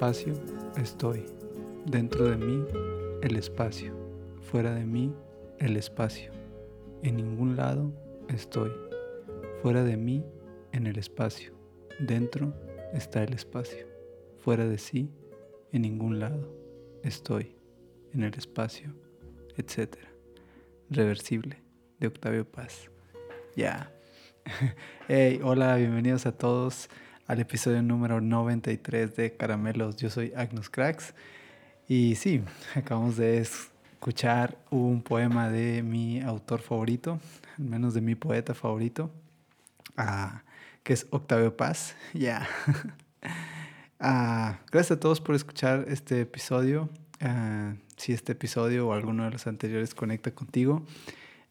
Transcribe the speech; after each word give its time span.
espacio 0.00 0.32
estoy. 0.78 1.26
Dentro 1.84 2.24
de 2.24 2.38
mí, 2.38 2.64
el 3.20 3.36
espacio. 3.36 3.94
Fuera 4.40 4.74
de 4.74 4.86
mí, 4.86 5.12
el 5.58 5.76
espacio. 5.76 6.32
En 7.02 7.16
ningún 7.16 7.54
lado 7.54 7.92
estoy. 8.30 8.72
Fuera 9.60 9.84
de 9.84 9.98
mí, 9.98 10.24
en 10.72 10.86
el 10.86 10.98
espacio. 10.98 11.52
Dentro 11.98 12.54
está 12.94 13.22
el 13.22 13.34
espacio. 13.34 13.86
Fuera 14.38 14.66
de 14.66 14.78
sí, 14.78 15.10
en 15.70 15.82
ningún 15.82 16.18
lado 16.18 16.50
estoy. 17.02 17.54
En 18.14 18.22
el 18.22 18.32
espacio, 18.32 18.94
etc. 19.58 19.96
Reversible, 20.88 21.62
de 21.98 22.06
Octavio 22.06 22.50
Paz. 22.50 22.90
Ya. 23.54 23.92
hey, 25.08 25.40
hola, 25.44 25.76
bienvenidos 25.76 26.24
a 26.24 26.32
todos 26.32 26.88
al 27.30 27.38
episodio 27.38 27.80
número 27.80 28.20
93 28.20 29.14
de 29.14 29.36
Caramelos. 29.36 29.94
Yo 29.94 30.10
soy 30.10 30.32
Agnus 30.34 30.68
Cracks. 30.68 31.14
Y 31.86 32.16
sí, 32.16 32.42
acabamos 32.74 33.16
de 33.16 33.38
escuchar 33.38 34.58
un 34.68 35.00
poema 35.00 35.48
de 35.48 35.84
mi 35.84 36.20
autor 36.22 36.60
favorito, 36.60 37.20
al 37.56 37.64
menos 37.66 37.94
de 37.94 38.00
mi 38.00 38.16
poeta 38.16 38.52
favorito, 38.52 39.12
uh, 39.96 40.40
que 40.82 40.92
es 40.92 41.06
Octavio 41.10 41.56
Paz. 41.56 41.94
Ya. 42.14 42.48
Uh, 44.00 44.58
gracias 44.72 44.90
a 44.90 44.98
todos 44.98 45.20
por 45.20 45.36
escuchar 45.36 45.84
este 45.86 46.22
episodio. 46.22 46.90
Uh, 47.22 47.76
si 47.96 48.12
este 48.12 48.32
episodio 48.32 48.88
o 48.88 48.92
alguno 48.92 49.22
de 49.22 49.30
los 49.30 49.46
anteriores 49.46 49.94
conecta 49.94 50.32
contigo, 50.32 50.84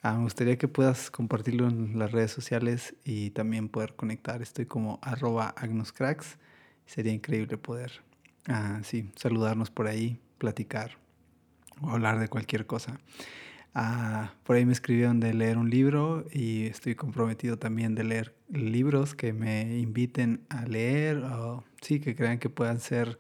Ah, 0.02 0.14
me 0.14 0.24
gustaría 0.24 0.58
que 0.58 0.70
puedas 0.70 1.12
compartirlo 1.12 1.68
en 1.68 2.00
las 2.00 2.14
redes 2.14 2.32
sociales 2.32 2.96
y 3.04 3.32
también 3.32 3.68
poder 3.68 3.96
conectar. 3.96 4.42
Estoy 4.42 4.66
como 4.66 4.98
arroba 5.02 5.50
agnoscracks. 5.50 6.38
Sería 6.86 7.12
increíble 7.12 7.58
poder, 7.58 7.92
ah, 8.48 8.80
sí, 8.84 9.12
saludarnos 9.16 9.72
por 9.72 9.88
ahí, 9.88 10.18
platicar 10.38 10.98
o 11.82 11.90
hablar 11.90 12.18
de 12.20 12.30
cualquier 12.30 12.66
cosa. 12.66 12.98
Ah, 13.76 14.34
por 14.44 14.56
ahí 14.56 14.66
me 14.66 14.72
escribieron 14.72 15.20
de 15.20 15.34
leer 15.34 15.58
un 15.58 15.70
libro 15.70 16.26
y 16.32 16.68
estoy 16.68 16.96
comprometido 16.96 17.60
también 17.60 17.94
de 17.94 18.06
leer 18.06 18.36
libros 18.50 19.16
que 19.16 19.34
me 19.34 19.80
inviten 19.80 20.46
a 20.50 20.66
leer 20.66 21.18
o 21.18 21.66
sí, 21.82 22.00
que 22.00 22.16
crean 22.16 22.40
que 22.40 22.50
puedan 22.50 22.80
ser 22.80 23.20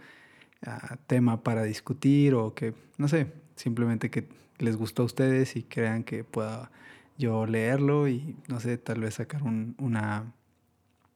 tema 1.08 1.44
para 1.44 1.64
discutir 1.64 2.34
o 2.36 2.54
que, 2.54 2.74
no 2.98 3.08
sé, 3.08 3.28
simplemente 3.60 4.10
que 4.10 4.28
les 4.58 4.78
gustó 4.78 5.04
a 5.04 5.06
ustedes 5.06 5.56
y 5.56 5.64
crean 5.64 6.04
que 6.04 6.24
pueda 6.24 6.72
yo 7.18 7.46
leerlo 7.46 8.08
y 8.08 8.36
no 8.48 8.62
sé, 8.62 8.78
tal 8.78 9.02
vez 9.02 9.16
sacar 9.16 9.44
una, 9.44 10.34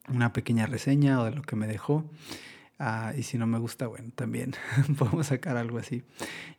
una 0.09 0.33
pequeña 0.33 0.65
reseña 0.65 1.21
o 1.21 1.25
de 1.25 1.31
lo 1.31 1.41
que 1.41 1.55
me 1.55 1.67
dejó. 1.67 2.03
Ah, 2.79 3.13
y 3.17 3.23
si 3.23 3.37
no 3.37 3.47
me 3.47 3.59
gusta, 3.59 3.87
bueno, 3.87 4.11
también 4.13 4.53
podemos 4.97 5.27
sacar 5.27 5.55
algo 5.55 5.77
así. 5.77 6.03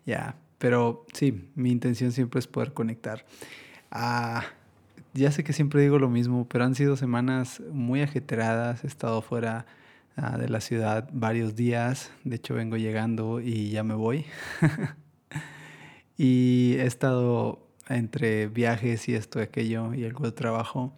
Ya, 0.07 0.37
pero 0.59 1.05
sí, 1.13 1.51
mi 1.55 1.71
intención 1.71 2.13
siempre 2.13 2.39
es 2.39 2.47
poder 2.47 2.73
conectar. 2.73 3.27
Ah, 3.91 4.45
ya 5.13 5.31
sé 5.33 5.45
que 5.45 5.53
siempre 5.53 5.83
digo 5.83 5.99
lo 5.99 6.09
mismo, 6.09 6.49
pero 6.49 6.65
han 6.65 6.75
sido 6.75 6.97
semanas 6.97 7.61
muy 7.71 8.01
ajeteradas. 8.01 8.85
He 8.85 8.87
estado 8.87 9.21
fuera 9.21 9.67
ah, 10.17 10.39
de 10.39 10.49
la 10.49 10.63
ciudad 10.63 11.11
varios 11.13 11.55
días. 11.55 12.11
De 12.25 12.37
hecho, 12.37 12.55
vengo 12.55 12.79
llegando 12.79 13.41
y 13.41 13.69
ya 13.71 13.85
me 13.85 13.95
voy. 13.95 14.25
Y 16.17 16.75
he 16.79 16.87
estado 16.87 17.65
entre 17.89 18.47
viajes 18.47 19.09
y 19.09 19.15
esto 19.15 19.41
y 19.41 19.43
aquello 19.43 19.95
y 19.95 20.05
algo 20.05 20.25
de 20.25 20.33
trabajo. 20.33 20.93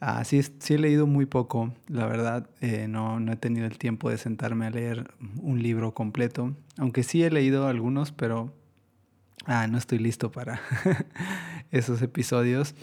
Ah, 0.00 0.22
sí, 0.24 0.42
he 0.68 0.78
leído 0.78 1.06
muy 1.06 1.26
poco, 1.26 1.72
la 1.88 2.06
verdad. 2.06 2.48
Eh, 2.60 2.88
no, 2.88 3.20
no 3.20 3.32
he 3.32 3.36
tenido 3.36 3.66
el 3.66 3.78
tiempo 3.78 4.10
de 4.10 4.18
sentarme 4.18 4.66
a 4.66 4.70
leer 4.70 5.10
un 5.40 5.62
libro 5.62 5.94
completo. 5.94 6.54
Aunque 6.76 7.02
sí 7.02 7.22
he 7.22 7.30
leído 7.30 7.66
algunos, 7.66 8.12
pero 8.12 8.52
ah, 9.46 9.66
no 9.66 9.78
estoy 9.78 9.98
listo 9.98 10.30
para 10.30 10.60
esos 11.70 12.02
episodios. 12.02 12.74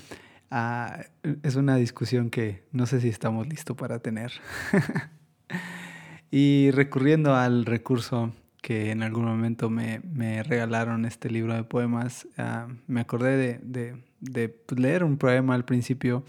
Ah, 0.50 1.06
es 1.44 1.56
una 1.56 1.76
discusión 1.76 2.30
que 2.30 2.64
no 2.72 2.86
sé 2.86 3.00
si 3.02 3.10
estamos 3.10 3.48
listos 3.48 3.78
para 3.78 4.00
tener. 4.00 4.32
y 6.32 6.72
recurriendo 6.72 7.36
al 7.36 7.66
recurso 7.66 8.34
que 8.62 8.92
en 8.92 9.04
algún 9.04 9.26
momento 9.26 9.70
me, 9.70 10.02
me 10.14 10.44
regalaron 10.44 11.06
este 11.06 11.30
libro 11.30 11.54
de 11.56 11.64
poemas, 11.64 12.28
ah, 12.38 12.68
me 12.88 13.02
acordé 13.02 13.36
de, 13.36 13.60
de, 13.64 14.04
de, 14.20 14.56
leer 14.76 15.04
un 15.04 15.18
poema 15.18 15.56
al 15.56 15.66
principio 15.66 16.24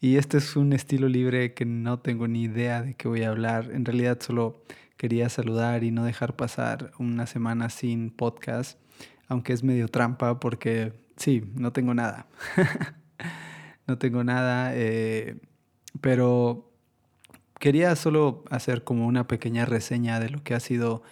y 0.00 0.16
este 0.16 0.38
es 0.38 0.56
un 0.56 0.72
estilo 0.72 1.08
libre 1.08 1.52
que 1.54 1.64
no 1.66 1.98
tengo 1.98 2.28
ni 2.28 2.44
idea 2.44 2.82
de 2.82 2.94
qué 2.94 3.08
voy 3.08 3.22
a 3.22 3.30
hablar. 3.30 3.70
En 3.72 3.84
realidad 3.84 4.18
solo 4.20 4.62
quería 4.96 5.28
saludar 5.28 5.84
y 5.84 5.90
no 5.90 6.04
dejar 6.04 6.36
pasar 6.36 6.92
una 6.98 7.26
semana 7.26 7.68
sin 7.70 8.10
podcast, 8.10 8.78
aunque 9.28 9.52
es 9.52 9.62
medio 9.62 9.88
trampa 9.88 10.40
porque 10.40 10.92
sí, 11.16 11.44
no 11.54 11.72
tengo 11.72 11.94
nada. 11.94 12.26
no 13.86 13.98
tengo 13.98 14.24
nada, 14.24 14.72
eh, 14.74 15.36
pero 16.00 16.72
quería 17.58 17.94
solo 17.96 18.44
hacer 18.50 18.84
como 18.84 19.06
una 19.06 19.26
pequeña 19.26 19.64
reseña 19.64 20.20
de 20.20 20.30
lo 20.30 20.42
que 20.42 20.54
ha 20.54 20.60
sido 20.60 21.02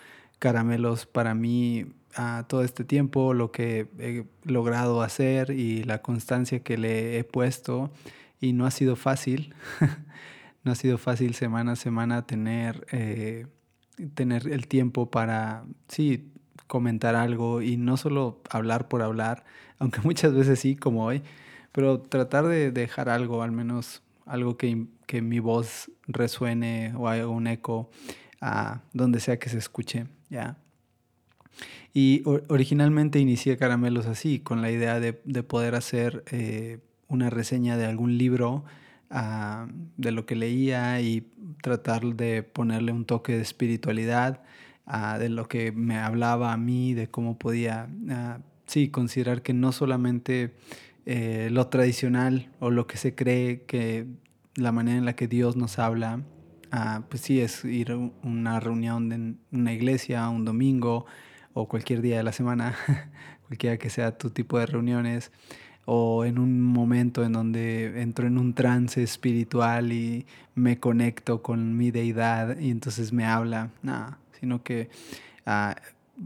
caramelos 0.45 1.07
para 1.07 1.35
mí 1.35 1.87
a 2.15 2.45
todo 2.47 2.65
este 2.65 2.85
tiempo, 2.85 3.33
lo 3.33 3.51
que 3.51 3.89
he 3.99 4.27
logrado 4.43 5.01
hacer 5.01 5.49
y 5.49 5.85
la 5.85 6.03
constancia 6.03 6.63
que 6.63 6.77
le 6.77 7.19
he 7.19 7.25
puesto. 7.25 7.91
Y 8.43 8.53
no 8.53 8.67
ha 8.67 8.71
sido 8.71 8.95
fácil, 8.95 9.55
no 10.63 10.73
ha 10.73 10.75
sido 10.75 10.99
fácil 10.99 11.33
semana 11.33 11.73
a 11.73 11.77
semana 11.77 12.27
tener, 12.27 12.87
eh, 12.93 13.47
tener 14.13 14.49
el 14.49 14.69
tiempo 14.69 15.11
para, 15.11 15.65
sí, 15.89 16.31
comentar 16.67 17.15
algo 17.15 17.63
y 17.63 17.79
no 17.79 17.97
solo 17.97 18.43
hablar 18.51 18.89
por 18.89 19.01
hablar, 19.01 19.47
aunque 19.79 20.03
muchas 20.03 20.35
veces 20.35 20.61
sí, 20.61 20.77
como 20.77 21.07
hoy, 21.07 21.23
pero 21.73 22.03
tratar 22.03 22.49
de 22.49 22.71
dejar 22.71 23.09
algo, 23.09 23.43
al 23.43 23.53
menos 23.53 24.03
algo 24.27 24.59
que, 24.59 24.89
que 25.07 25.23
mi 25.23 25.39
voz 25.39 25.91
resuene 26.07 26.93
o 26.99 27.09
haga 27.09 27.29
un 27.29 27.47
eco 27.47 27.89
a 28.45 28.83
donde 28.93 29.21
sea 29.21 29.39
que 29.39 29.49
se 29.49 29.57
escuche. 29.57 30.05
¿ya? 30.29 30.59
Y 31.95 32.23
originalmente 32.49 33.19
inicié 33.19 33.57
Caramelos 33.57 34.07
así, 34.07 34.39
con 34.39 34.61
la 34.61 34.71
idea 34.71 35.01
de, 35.01 35.15
poder 35.43 35.75
hacer 35.75 36.25
eh, 36.31 36.81
una 37.09 37.31
reseña 37.31 37.79
de 37.79 37.87
algún 37.87 38.19
libro, 38.19 38.65
ah, 39.11 39.67
de 39.97 40.13
lo 40.13 40.27
que 40.27 40.37
leía 40.37 41.01
y 41.01 41.27
tratar 41.63 42.05
de 42.05 42.43
ponerle 42.43 42.93
un 42.93 43.07
toque 43.07 43.35
de 43.35 43.41
espiritualidad, 43.41 44.43
ah, 44.85 45.19
de 45.19 45.31
lo 45.31 45.49
que 45.49 45.73
me 45.73 45.97
hablaba 45.97 46.53
a 46.53 46.59
mí, 46.59 46.93
de 46.93 47.09
cómo 47.09 47.39
podía, 47.39 47.89
ah, 48.11 48.41
sí, 48.67 48.91
considerar 48.91 49.41
que 49.41 49.55
no 49.55 49.73
solamente 49.73 50.55
eh, 51.07 51.49
lo 51.51 51.69
tradicional 51.69 52.51
o 52.61 52.71
lo 52.71 52.87
que 52.87 52.99
se 52.99 53.15
cree 53.15 53.63
que 53.63 54.07
la 54.55 54.71
manera 54.71 54.99
en 54.99 55.07
la 55.07 55.17
que 55.17 55.29
Dios 55.29 55.57
nos 55.57 55.79
habla 55.79 56.21
pues 57.09 57.23
sí, 57.23 57.41
es 57.41 57.65
ir 57.65 57.93
a 57.93 57.97
una 57.97 58.61
reunión 58.61 59.13
en 59.13 59.39
una 59.53 59.73
iglesia 59.73 60.29
un 60.29 60.45
domingo 60.45 61.07
o 61.53 61.69
cualquier 61.69 62.03
día 62.03 62.17
de 62.17 62.23
la 62.25 62.33
semana, 62.33 62.75
cualquiera 63.47 63.77
que 63.79 63.91
sea 63.91 64.19
tu 64.19 64.31
tipo 64.31 64.59
de 64.59 64.67
reuniones, 64.67 65.31
o 65.85 66.25
en 66.25 66.39
un 66.39 66.63
momento 66.63 67.25
en 67.25 67.33
donde 67.33 68.03
entro 68.03 68.27
en 68.27 68.39
un 68.39 68.55
trance 68.55 69.03
espiritual 69.03 69.93
y 69.93 70.27
me 70.55 70.81
conecto 70.81 71.43
con 71.43 71.77
mi 71.77 71.91
deidad 71.91 72.59
y 72.59 72.71
entonces 72.71 73.13
me 73.13 73.25
habla, 73.27 73.71
nada, 73.83 74.19
sino 74.41 74.63
que 74.63 74.89
ah, 75.47 75.77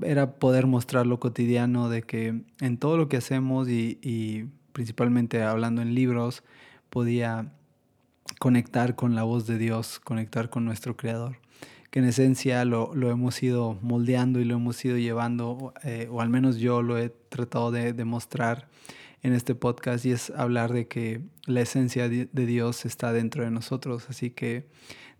era 0.02 0.34
poder 0.34 0.66
mostrar 0.66 1.06
lo 1.06 1.18
cotidiano 1.18 1.88
de 1.88 2.02
que 2.02 2.40
en 2.60 2.78
todo 2.78 2.96
lo 2.96 3.08
que 3.08 3.16
hacemos 3.18 3.68
y 3.68 4.48
principalmente 4.72 5.42
hablando 5.42 5.82
en 5.82 5.94
libros, 5.94 6.44
podía 6.88 7.52
conectar 8.38 8.94
con 8.94 9.14
la 9.14 9.22
voz 9.22 9.46
de 9.46 9.58
Dios, 9.58 10.00
conectar 10.00 10.50
con 10.50 10.64
nuestro 10.64 10.96
Creador, 10.96 11.38
que 11.90 12.00
en 12.00 12.04
esencia 12.04 12.64
lo, 12.64 12.92
hemos 12.94 13.42
ido 13.42 13.78
moldeando 13.82 14.40
y 14.40 14.44
lo 14.44 14.54
hemos 14.54 14.84
ido 14.84 14.96
llevando, 14.96 15.72
eh, 15.82 16.08
o 16.10 16.20
al 16.20 16.28
menos 16.28 16.58
yo 16.58 16.82
lo 16.82 16.98
he 16.98 17.08
tratado 17.08 17.70
de 17.70 17.92
demostrar 17.92 18.68
en 19.22 19.32
este 19.32 19.54
podcast, 19.54 20.04
y 20.06 20.12
es 20.12 20.30
hablar 20.30 20.72
de 20.72 20.86
que 20.86 21.22
la 21.46 21.60
esencia 21.60 22.08
de 22.08 22.46
Dios 22.46 22.84
está 22.84 23.12
dentro 23.12 23.44
de 23.44 23.50
nosotros, 23.50 24.06
así 24.08 24.30
que 24.30 24.68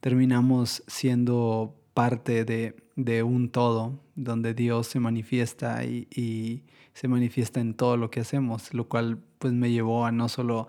terminamos 0.00 0.84
siendo 0.86 1.74
parte 1.94 2.44
de, 2.44 3.22
un 3.24 3.50
todo, 3.50 3.98
donde 4.14 4.54
Dios 4.54 4.86
se 4.86 5.00
manifiesta 5.00 5.84
y, 5.84 6.62
se 6.94 7.08
manifiesta 7.08 7.60
en 7.60 7.74
todo 7.74 7.96
lo 7.96 8.10
que 8.10 8.20
hacemos, 8.20 8.74
lo 8.74 8.88
cual 8.88 9.18
pues 9.38 9.52
me 9.52 9.70
llevó 9.70 10.06
a 10.06 10.12
no 10.12 10.28
solo 10.28 10.68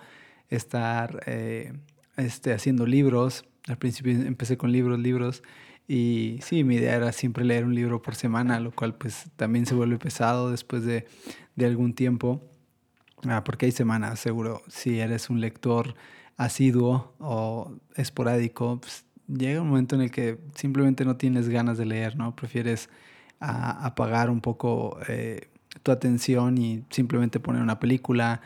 estar... 0.49 1.21
Eh, 1.25 1.73
este, 2.19 2.53
haciendo 2.53 2.85
libros. 2.85 3.45
Al 3.67 3.77
principio 3.77 4.13
empecé 4.13 4.57
con 4.57 4.71
libros, 4.71 4.99
libros. 4.99 5.43
Y 5.87 6.39
sí, 6.43 6.63
mi 6.63 6.75
idea 6.75 6.95
era 6.95 7.11
siempre 7.11 7.43
leer 7.43 7.65
un 7.65 7.73
libro 7.73 8.01
por 8.01 8.15
semana, 8.15 8.59
lo 8.59 8.71
cual 8.71 8.95
pues 8.95 9.25
también 9.35 9.65
se 9.65 9.73
vuelve 9.73 9.97
pesado 9.97 10.51
después 10.51 10.85
de, 10.85 11.07
de 11.55 11.65
algún 11.65 11.93
tiempo. 11.93 12.41
Ah, 13.27 13.43
porque 13.43 13.65
hay 13.65 13.71
semanas, 13.71 14.19
seguro, 14.19 14.61
si 14.67 14.99
eres 14.99 15.29
un 15.29 15.41
lector 15.41 15.95
asiduo 16.37 17.13
o 17.19 17.73
esporádico, 17.95 18.79
pues, 18.79 19.03
llega 19.27 19.61
un 19.61 19.67
momento 19.67 19.95
en 19.95 20.01
el 20.01 20.11
que 20.11 20.39
simplemente 20.55 21.05
no 21.05 21.17
tienes 21.17 21.49
ganas 21.49 21.77
de 21.77 21.85
leer, 21.85 22.15
¿no? 22.15 22.35
Prefieres 22.35 22.89
apagar 23.39 24.29
un 24.29 24.41
poco 24.41 24.99
eh, 25.07 25.49
tu 25.83 25.91
atención 25.91 26.57
y 26.57 26.83
simplemente 26.89 27.39
poner 27.39 27.61
una 27.61 27.79
película, 27.79 28.41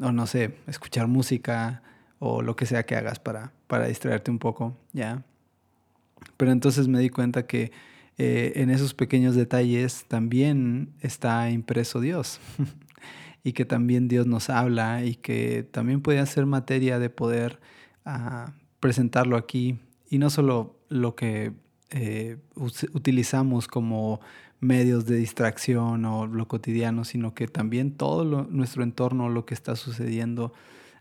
o 0.00 0.12
no 0.12 0.26
sé, 0.26 0.58
escuchar 0.66 1.08
música 1.08 1.82
o 2.18 2.42
lo 2.42 2.56
que 2.56 2.66
sea 2.66 2.84
que 2.84 2.96
hagas 2.96 3.18
para, 3.18 3.52
para 3.66 3.86
distraerte 3.86 4.30
un 4.30 4.38
poco, 4.38 4.76
¿ya? 4.92 5.24
Pero 6.36 6.52
entonces 6.52 6.88
me 6.88 6.98
di 6.98 7.10
cuenta 7.10 7.46
que 7.46 7.72
eh, 8.16 8.52
en 8.56 8.70
esos 8.70 8.94
pequeños 8.94 9.34
detalles 9.34 10.04
también 10.06 10.92
está 11.00 11.50
impreso 11.50 12.00
Dios. 12.00 12.40
y 13.44 13.52
que 13.52 13.66
también 13.66 14.08
Dios 14.08 14.26
nos 14.26 14.48
habla 14.48 15.04
y 15.04 15.16
que 15.16 15.68
también 15.70 16.00
puede 16.00 16.24
ser 16.26 16.46
materia 16.46 16.98
de 16.98 17.10
poder 17.10 17.60
ah, 18.06 18.54
presentarlo 18.80 19.36
aquí. 19.36 19.78
Y 20.08 20.18
no 20.18 20.30
solo 20.30 20.80
lo 20.88 21.14
que 21.14 21.52
eh, 21.90 22.38
utilizamos 22.94 23.68
como 23.68 24.20
medios 24.60 25.04
de 25.04 25.16
distracción 25.16 26.06
o 26.06 26.26
lo 26.26 26.48
cotidiano, 26.48 27.04
sino 27.04 27.34
que 27.34 27.46
también 27.46 27.92
todo 27.92 28.46
nuestro 28.50 28.82
entorno, 28.82 29.28
lo 29.28 29.44
que 29.44 29.52
está 29.52 29.76
sucediendo, 29.76 30.54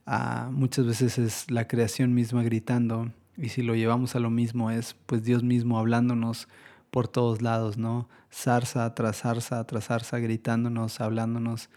ah, 0.06 0.50
muchas 0.52 0.86
veces 0.86 1.18
es 1.18 1.52
la 1.52 1.68
creación 1.68 2.14
misma 2.14 2.44
gritando. 2.44 3.12
Y 3.38 3.50
si 3.50 3.64
lo 3.64 3.76
llevamos 3.76 4.16
a 4.16 4.20
lo 4.20 4.30
mismo 4.30 4.70
es 4.70 4.96
pues 5.06 5.24
Dios 5.24 5.44
mismo 5.44 5.80
hablándonos 5.80 6.48
por 6.92 7.08
todos 7.08 7.42
lados, 7.42 7.78
¿no? 7.78 8.08
Zarza 8.32 8.94
tras 8.94 9.22
zarza 9.22 9.64
tras 9.66 9.86
zarza, 9.86 10.20
gritándonos, 10.20 11.02
hablándonos. 11.02 11.70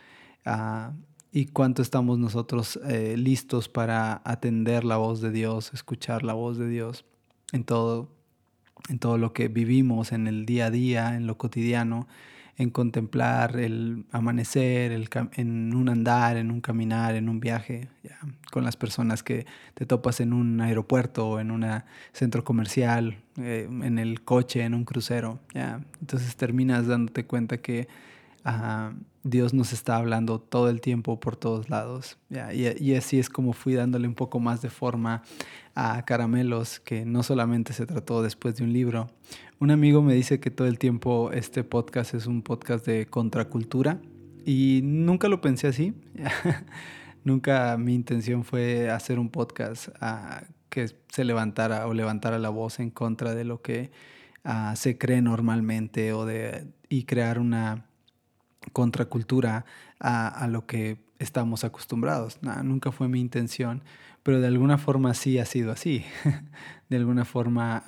Ah, 0.45 0.93
y 1.33 1.47
cuánto 1.47 1.83
estamos 1.83 2.19
nosotros 2.19 2.79
eh, 2.87 3.17
listos 3.17 3.69
para 3.69 4.23
atender 4.25 4.85
la 4.85 4.97
voz 4.97 5.21
de 5.21 5.31
Dios, 5.31 5.73
escuchar 5.75 6.23
la 6.23 6.33
voz 6.33 6.57
de 6.57 6.69
Dios 6.69 7.05
en 7.53 7.65
todo, 7.65 8.09
en 8.89 8.99
todo 8.99 9.19
lo 9.19 9.33
que 9.33 9.49
vivimos, 9.49 10.13
en 10.13 10.27
el 10.29 10.47
día 10.47 10.67
a 10.67 10.71
día, 10.71 11.15
en 11.17 11.27
lo 11.27 11.37
cotidiano, 11.37 12.07
en 12.59 12.71
contemplar 12.71 13.57
el 13.59 14.05
amanecer, 14.13 14.93
el, 14.93 15.09
en 15.35 15.75
un 15.75 15.89
andar, 15.89 16.37
en 16.37 16.51
un 16.51 16.61
caminar, 16.61 17.15
en 17.15 17.29
un 17.29 17.39
viaje, 17.39 17.89
con 18.51 18.65
las 18.65 18.77
personas 18.77 19.23
que 19.23 19.47
te 19.75 19.85
topas 19.85 20.21
en 20.21 20.33
un 20.33 20.61
aeropuerto, 20.61 21.39
en 21.39 21.51
un 21.51 21.67
centro 22.13 22.45
comercial, 22.45 23.19
eh, 23.37 23.69
en 23.69 23.99
el 23.99 24.23
coche, 24.23 24.63
en 24.63 24.75
un 24.75 24.85
crucero. 24.85 25.39
¿ya? 25.55 25.81
Entonces 26.01 26.35
terminas 26.37 26.87
dándote 26.87 27.27
cuenta 27.27 27.59
que 27.59 27.89
Dios 29.25 29.55
nos 29.55 29.73
está 29.73 29.97
hablando 29.97 30.39
todo 30.39 30.71
el 30.71 30.81
tiempo 30.81 31.19
por 31.19 31.37
todos 31.37 31.69
lados. 31.69 32.17
Y, 32.31 32.95
así 32.95 33.19
es 33.19 33.29
como 33.29 33.53
fui 33.53 33.75
dándole 33.75 34.07
un 34.07 34.15
poco 34.15 34.39
más 34.39 34.63
de 34.63 34.71
forma 34.71 35.23
a 35.75 36.05
Caramelos, 36.05 36.81
que 36.81 37.05
no 37.05 37.23
solamente 37.23 37.73
se 37.73 37.87
trató 37.87 38.23
después 38.23 38.57
de 38.57 38.65
un 38.65 38.73
libro. 38.73 39.09
Un 39.59 39.71
amigo 39.71 40.03
me 40.03 40.13
dice 40.13 40.39
que 40.39 40.51
todo 40.51 40.69
el 40.69 40.79
tiempo 40.79 41.33
este 41.33 41.65
podcast 41.65 42.13
es 42.13 42.27
un 42.27 42.43
podcast 42.43 42.85
de 42.85 43.07
contracultura 43.07 44.03
y 44.45 44.83
nunca 44.85 45.29
lo 45.29 45.41
pensé 45.41 45.69
así. 45.69 45.95
nunca 47.25 47.79
mi 47.79 47.95
intención 47.95 48.45
fue 48.45 48.91
hacer 48.91 49.19
un 49.19 49.31
podcast 49.31 49.89
ah, 50.03 50.43
que 50.69 50.95
se 51.09 51.25
levantara 51.25 51.87
o 51.87 51.95
levantara 51.95 52.39
la 52.39 52.51
voz 52.51 52.81
en 52.81 52.91
contra 52.91 53.35
de 53.35 53.45
lo 53.45 53.63
que 53.63 53.91
ah, 54.45 54.77
se 54.77 54.99
cree 54.99 55.23
normalmente 55.23 56.13
o 56.13 56.27
de, 56.27 56.67
y 56.91 57.05
crear 57.05 57.39
una 57.39 57.87
contracultura 58.75 59.65
a, 59.99 60.29
a 60.29 60.49
lo 60.49 60.67
que 60.67 60.99
estamos 61.19 61.65
acostumbrados. 61.65 62.41
nunca 62.63 62.93
fue 62.93 63.09
mi 63.09 63.21
intención, 63.21 63.83
pero 64.23 64.39
de 64.39 64.49
alguna 64.49 64.77
forma 64.77 65.15
sí 65.15 65.39
ha 65.39 65.47
sido 65.47 65.73
así. 65.73 66.05
de 66.91 66.97
alguna 66.99 67.25
forma 67.25 67.83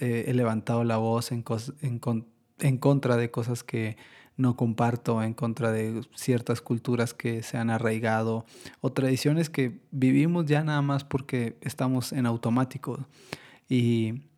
he 0.00 0.34
levantado 0.34 0.84
la 0.84 0.96
voz 0.96 1.32
en, 1.32 1.44
en, 1.82 2.00
en, 2.58 2.78
contra 2.78 3.16
de 3.16 3.30
cosas 3.30 3.62
que 3.62 3.96
no 4.36 4.56
comparto, 4.56 5.22
en 5.22 5.34
contra 5.34 5.70
de 5.70 6.02
ciertas 6.14 6.60
culturas 6.60 7.14
que 7.14 7.42
se 7.42 7.58
han 7.58 7.70
arraigado 7.70 8.46
o 8.80 8.92
tradiciones 8.92 9.50
que 9.50 9.80
vivimos 9.90 10.46
ya 10.46 10.64
nada 10.64 10.82
más 10.82 11.04
porque 11.04 11.56
estamos 11.60 12.12
en 12.12 12.26
automático. 12.26 13.06
Y 13.68 14.29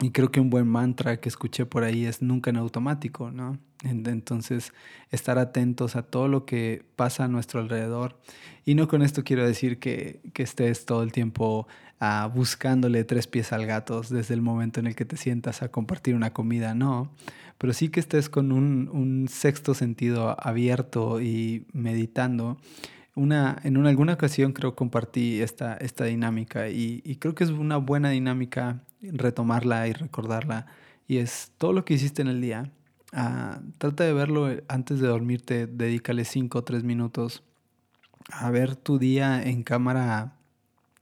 y 0.00 0.10
creo 0.10 0.30
que 0.32 0.40
un 0.40 0.50
buen 0.50 0.66
mantra 0.66 1.20
que 1.20 1.28
escuché 1.28 1.66
por 1.66 1.84
ahí 1.84 2.06
es 2.06 2.22
nunca 2.22 2.50
en 2.50 2.56
automático, 2.56 3.30
¿no? 3.30 3.58
Entonces, 3.84 4.72
estar 5.10 5.38
atentos 5.38 5.96
a 5.96 6.02
todo 6.02 6.28
lo 6.28 6.44
que 6.46 6.84
pasa 6.96 7.24
a 7.24 7.28
nuestro 7.28 7.60
alrededor. 7.60 8.18
Y 8.64 8.74
no 8.74 8.88
con 8.88 9.02
esto 9.02 9.24
quiero 9.24 9.44
decir 9.44 9.78
que, 9.78 10.20
que 10.32 10.44
estés 10.44 10.86
todo 10.86 11.02
el 11.02 11.12
tiempo 11.12 11.66
ah, 12.00 12.30
buscándole 12.32 13.04
tres 13.04 13.26
pies 13.26 13.52
al 13.52 13.66
gato 13.66 14.02
desde 14.02 14.34
el 14.34 14.40
momento 14.40 14.80
en 14.80 14.86
el 14.86 14.94
que 14.94 15.04
te 15.04 15.16
sientas 15.16 15.62
a 15.62 15.68
compartir 15.68 16.14
una 16.14 16.32
comida, 16.32 16.74
no. 16.74 17.12
Pero 17.58 17.72
sí 17.72 17.88
que 17.88 18.00
estés 18.00 18.28
con 18.28 18.52
un, 18.52 18.88
un 18.92 19.28
sexto 19.28 19.74
sentido 19.74 20.36
abierto 20.40 21.20
y 21.20 21.66
meditando 21.72 22.58
una, 23.14 23.58
en 23.64 23.76
una, 23.76 23.90
alguna 23.90 24.14
ocasión 24.14 24.52
creo 24.52 24.74
compartí 24.74 25.42
esta, 25.42 25.74
esta 25.76 26.04
dinámica 26.04 26.68
y, 26.68 27.02
y, 27.04 27.16
creo 27.16 27.34
que 27.34 27.44
es 27.44 27.50
una 27.50 27.76
buena 27.76 28.10
dinámica 28.10 28.82
retomarla 29.02 29.88
y 29.88 29.92
recordarla. 29.92 30.66
Y 31.06 31.18
es 31.18 31.52
todo 31.58 31.72
lo 31.72 31.84
que 31.84 31.94
hiciste 31.94 32.22
en 32.22 32.28
el 32.28 32.40
día. 32.40 32.70
Ah, 33.12 33.60
trata 33.78 34.04
de 34.04 34.12
verlo 34.12 34.48
antes 34.68 35.00
de 35.00 35.08
dormirte, 35.08 35.66
dedícale 35.66 36.24
5 36.24 36.58
o 36.58 36.64
3 36.64 36.84
minutos 36.84 37.42
a 38.30 38.50
ver 38.50 38.76
tu 38.76 38.98
día 38.98 39.42
en 39.42 39.62
cámara 39.62 40.36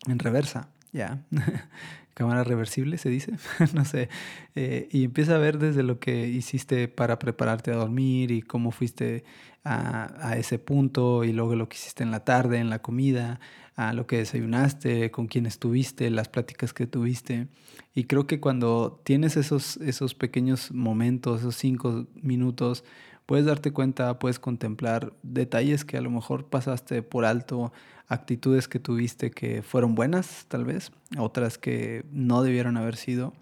en 0.06 0.18
reversa, 0.18 0.68
ya. 0.92 1.22
cámara 2.20 2.44
reversible 2.44 2.99
se 2.99 3.08
dice, 3.08 3.32
no 3.75 3.87
sé. 3.87 4.11
Eh, 4.55 4.88
y 4.93 5.05
empieza 5.05 5.37
a 5.37 5.38
ver 5.38 5.58
desde 5.58 5.82
lo 5.82 5.99
que 5.99 6.28
hiciste 6.28 6.87
para 6.87 7.19
prepararte 7.19 7.70
a 7.70 7.76
dormir 7.76 8.31
y 8.31 8.43
cómo 8.43 8.72
fuiste 8.72 9.25
a, 9.64 10.28
a, 10.28 10.37
ese 10.37 10.58
punto 10.58 11.25
y 11.25 11.33
luego 11.33 11.54
lo 11.54 11.66
que 11.71 11.78
hiciste 11.78 12.02
en 12.02 12.11
la 12.11 12.23
tarde, 12.23 12.59
en 12.59 12.68
la 12.68 12.83
comida, 12.83 13.40
a 13.75 13.94
lo 13.94 14.06
que 14.06 14.18
desayunaste, 14.18 15.11
con 15.11 15.28
quién 15.28 15.47
estuviste, 15.47 16.11
las 16.11 16.28
pláticas 16.28 16.75
que 16.75 16.87
tuviste. 16.87 17.49
Y 17.94 18.04
creo 18.04 18.26
que 18.26 18.38
cuando 18.38 19.00
tienes 19.02 19.38
esos, 19.38 19.78
esos 19.78 20.14
pequeños 20.14 20.73
momentos, 20.73 21.40
esos 21.40 21.56
cinco 21.56 22.06
minutos, 22.21 22.85
puedes 23.30 23.46
darte 23.46 23.70
cuenta, 23.70 24.18
puedes 24.18 24.40
contemplar 24.40 25.12
detalles 25.22 25.84
que 25.84 25.96
a 25.96 26.00
lo 26.00 26.10
mejor 26.10 26.46
pasaste 26.46 27.02
por 27.02 27.25
alto, 27.25 27.72
actitudes 28.08 28.66
que 28.66 28.80
tuviste 28.80 29.30
que 29.30 29.62
fueron 29.62 29.94
buenas, 29.94 30.46
tal 30.49 30.64
vez, 30.64 30.90
otras 31.16 31.56
que 31.56 32.04
no 32.10 32.42
debieron 32.42 32.76
haber 32.76 32.96
sido. 32.96 33.32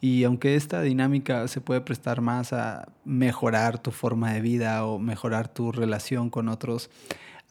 Y 0.00 0.22
aunque 0.22 0.54
esta 0.54 0.80
dinámica 0.82 1.48
se 1.48 1.60
puede 1.60 1.80
prestar 1.80 2.20
más 2.20 2.52
a 2.52 2.92
mejorar 3.04 3.82
tu 3.82 3.90
forma 3.90 4.32
de 4.32 4.40
vida 4.42 4.86
o 4.86 5.00
mejorar 5.00 5.48
tu 5.48 5.72
relación 5.72 6.30
con 6.30 6.48
otros, 6.48 6.88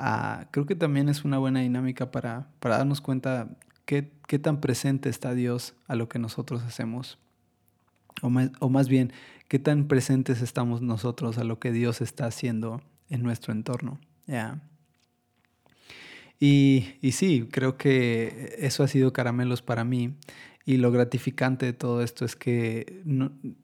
Ah, 0.03 0.47
creo 0.49 0.65
que 0.65 0.73
también 0.73 1.09
es 1.09 1.25
una 1.25 1.37
buena 1.37 1.59
dinámica 1.59 2.09
para, 2.09 2.47
darnos 2.59 3.01
cuenta 3.01 3.49
qué, 3.85 4.09
qué, 4.27 4.39
tan 4.39 4.59
presente 4.59 5.09
está 5.09 5.35
Dios 5.35 5.75
a 5.87 5.93
lo 5.93 6.09
que 6.09 6.17
nosotros 6.17 6.63
hacemos. 6.63 7.19
O 8.23 8.31
más, 8.31 8.49
o 8.59 8.69
más 8.69 8.87
bien, 8.87 9.13
qué 9.51 9.59
tan 9.59 9.89
presentes 9.89 10.41
estamos 10.41 10.81
nosotros 10.81 11.37
a 11.37 11.43
lo 11.43 11.59
que 11.59 11.73
Dios 11.73 11.99
está 11.99 12.25
haciendo 12.25 12.81
en 13.09 13.21
nuestro 13.21 13.51
entorno. 13.51 13.99
Y, 16.39 16.95
y, 17.01 17.11
sí, 17.11 17.49
creo 17.51 17.75
que 17.75 18.55
eso 18.59 18.81
ha 18.81 18.87
sido 18.87 19.11
caramelos 19.11 19.61
para 19.61 19.83
mí. 19.83 20.15
Y 20.63 20.77
lo 20.77 20.89
gratificante 20.89 21.65
de 21.65 21.73
todo 21.73 22.01
esto 22.01 22.23
es 22.23 22.37
que, 22.37 23.03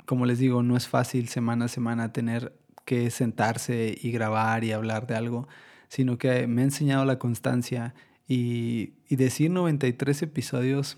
como 0.06 0.25
les 0.25 0.39
digo, 0.39 0.62
no 0.62 0.75
es 0.75 0.89
fácil 0.89 1.29
semana 1.29 1.65
a 1.65 1.70
semana 1.70 2.12
tener 2.12 2.53
que 2.84 3.10
sentarse 3.10 3.98
y 3.98 4.12
grabar 4.12 4.65
y 4.65 4.74
hablar 4.74 5.08
de 5.08 5.15
algo 5.15 5.48
sino 5.88 6.17
que 6.17 6.48
me 6.48 6.63
ha 6.63 6.65
enseñado 6.65 7.06
la 7.06 7.17
constancia 7.17 7.94
y, 8.27 8.96
y 9.08 9.15
decir 9.15 9.51
93 9.51 10.24
episodios 10.24 10.98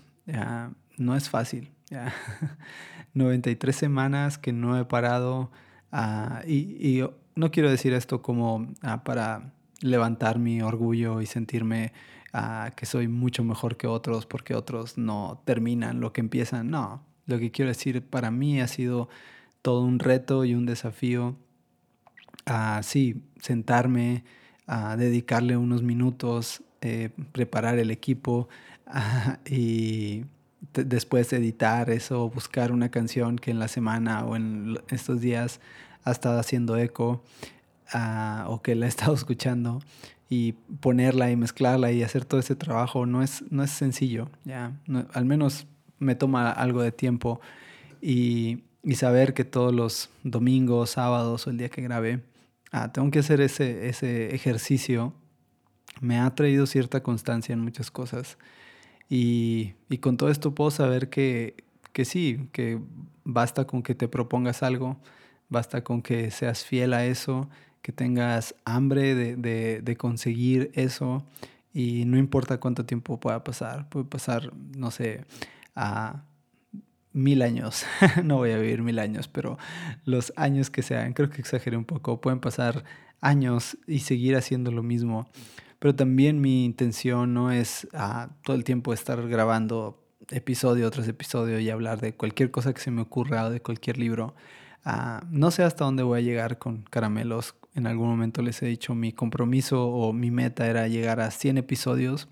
no 0.96 1.14
es 1.14 1.28
fácil. 1.28 1.70
93 3.14 3.74
semanas 3.74 4.38
que 4.38 4.52
no 4.52 4.78
he 4.78 4.84
parado 4.84 5.50
ah, 5.92 6.42
y, 6.46 7.02
no 7.36 7.50
quiero 7.50 7.70
decir 7.70 7.92
esto 7.94 8.22
como 8.22 8.66
ah, 8.82 9.02
para 9.04 9.52
levantar 9.80 10.38
mi 10.38 10.60
orgullo 10.60 11.20
y 11.20 11.26
sentirme 11.26 11.92
ah, 12.32 12.72
que 12.76 12.86
soy 12.86 13.08
mucho 13.08 13.44
mejor 13.44 13.76
que 13.76 13.86
otros 13.86 14.26
porque 14.26 14.54
otros 14.54 14.98
no 14.98 15.40
terminan 15.44 16.00
lo 16.00 16.12
que 16.12 16.20
empiezan. 16.20 16.70
No, 16.70 17.02
lo 17.26 17.38
que 17.38 17.50
quiero 17.50 17.70
decir 17.70 18.04
para 18.04 18.30
mí 18.30 18.60
ha 18.60 18.68
sido 18.68 19.08
todo 19.62 19.82
un 19.82 19.98
reto 19.98 20.44
y 20.44 20.54
un 20.54 20.66
desafío. 20.66 21.36
sí, 22.82 23.22
sentarme, 23.40 24.24
a 24.66 24.96
dedicarle 24.96 25.56
unos 25.56 25.82
minutos, 25.82 26.62
eh, 26.80 27.10
preparar 27.32 27.78
el 27.78 27.90
equipo 27.90 28.48
y 29.50 30.24
después 30.72 31.32
editar 31.32 31.90
eso, 31.90 32.28
buscar 32.30 32.72
una 32.72 32.90
canción 32.90 33.38
que 33.38 33.50
en 33.50 33.58
la 33.58 33.68
semana 33.68 34.24
o 34.24 34.36
en 34.36 34.78
estos 34.88 35.20
días 35.20 35.60
ha 36.04 36.10
estado 36.10 36.38
haciendo 36.38 36.76
eco. 36.76 37.22
ah, 37.92 38.46
o 38.48 38.62
que 38.62 38.74
la 38.74 38.86
he 38.86 38.88
estado 38.90 39.14
escuchando 39.14 39.80
y 40.28 40.52
ponerla 40.80 41.30
y 41.30 41.36
mezclarla 41.36 41.90
y 41.90 42.04
hacer 42.04 42.24
todo 42.24 42.38
ese 42.40 42.54
trabajo 42.54 43.04
no 43.04 43.22
es, 43.22 43.42
no 43.50 43.64
es 43.64 43.72
sencillo, 43.72 44.30
ya, 44.44 44.72
al 45.12 45.24
menos 45.24 45.66
me 45.98 46.14
toma 46.14 46.52
algo 46.52 46.82
de 46.82 46.92
tiempo 46.92 47.40
y, 48.00 48.62
y, 48.84 48.94
saber 48.94 49.34
que 49.34 49.44
todos 49.44 49.74
los 49.74 50.08
domingos, 50.22 50.90
sábados 50.90 51.46
o 51.46 51.50
el 51.50 51.58
día 51.58 51.68
que 51.68 51.82
grabé, 51.82 52.22
ah, 52.70 52.92
tengo 52.92 53.10
que 53.10 53.18
hacer 53.18 53.40
ese, 53.40 53.88
ese 53.88 54.32
ejercicio, 54.32 55.12
me 56.00 56.20
ha 56.20 56.32
traído 56.34 56.64
cierta 56.66 57.02
constancia 57.02 57.52
en 57.52 57.60
muchas 57.60 57.90
cosas 57.90 58.38
y, 59.10 59.74
con 59.98 60.16
todo 60.16 60.30
esto 60.30 60.54
puedo 60.54 60.70
saber 60.70 61.10
que, 61.10 61.64
que 61.92 62.04
sí, 62.04 62.48
que 62.52 62.78
basta 63.24 63.66
con 63.66 63.82
que 63.82 63.96
te 63.96 64.06
propongas 64.06 64.62
algo, 64.62 64.98
basta 65.48 65.82
con 65.82 66.00
que 66.00 66.30
seas 66.30 66.64
fiel 66.64 66.94
a 66.94 67.04
eso, 67.04 67.50
que 67.82 67.90
tengas 67.90 68.54
hambre 68.64 69.16
de, 69.16 69.80
de, 69.82 69.96
conseguir 69.96 70.70
eso 70.74 71.24
y 71.74 72.04
no 72.04 72.18
importa 72.18 72.60
cuánto 72.60 72.86
tiempo 72.86 73.18
pueda 73.18 73.42
pasar, 73.42 73.88
puede 73.88 74.04
pasar, 74.06 74.52
no 74.76 74.92
sé, 74.92 75.24
a 75.74 76.22
mil 77.12 77.42
años, 77.42 77.86
no 78.24 78.36
voy 78.36 78.52
a 78.52 78.58
vivir 78.58 78.82
mil 78.82 79.00
años, 79.00 79.26
pero 79.26 79.58
los 80.04 80.32
años 80.36 80.70
que 80.70 80.82
sean, 80.82 81.14
creo 81.14 81.30
que 81.30 81.40
exageré 81.40 81.76
un 81.76 81.84
poco, 81.84 82.20
pueden 82.20 82.38
pasar 82.38 82.84
años 83.20 83.76
y 83.88 84.00
seguir 84.00 84.36
haciendo 84.36 84.70
lo 84.70 84.84
mismo. 84.84 85.28
Pero 85.80 85.94
también 85.94 86.40
mi 86.40 86.64
intención 86.64 87.34
no 87.34 87.50
es 87.50 87.88
ah, 87.94 88.28
todo 88.44 88.54
el 88.54 88.64
tiempo 88.64 88.92
estar 88.92 89.26
grabando 89.28 89.98
episodio 90.28 90.90
tras 90.90 91.08
episodio 91.08 91.58
y 91.58 91.70
hablar 91.70 92.00
de 92.00 92.14
cualquier 92.14 92.50
cosa 92.50 92.72
que 92.72 92.80
se 92.80 92.90
me 92.90 93.00
ocurra 93.02 93.46
o 93.46 93.50
de 93.50 93.60
cualquier 93.62 93.98
libro. 93.98 94.34
Ah, 94.84 95.24
no 95.30 95.50
sé 95.50 95.62
hasta 95.64 95.84
dónde 95.86 96.02
voy 96.02 96.18
a 96.18 96.22
llegar 96.22 96.58
con 96.58 96.82
caramelos. 96.82 97.54
En 97.74 97.86
algún 97.86 98.08
momento 98.08 98.42
les 98.42 98.62
he 98.62 98.66
dicho 98.66 98.94
mi 98.94 99.12
compromiso 99.12 99.88
o 99.88 100.12
mi 100.12 100.30
meta 100.30 100.66
era 100.66 100.86
llegar 100.86 101.18
a 101.18 101.30
100 101.30 101.56
episodios. 101.58 102.28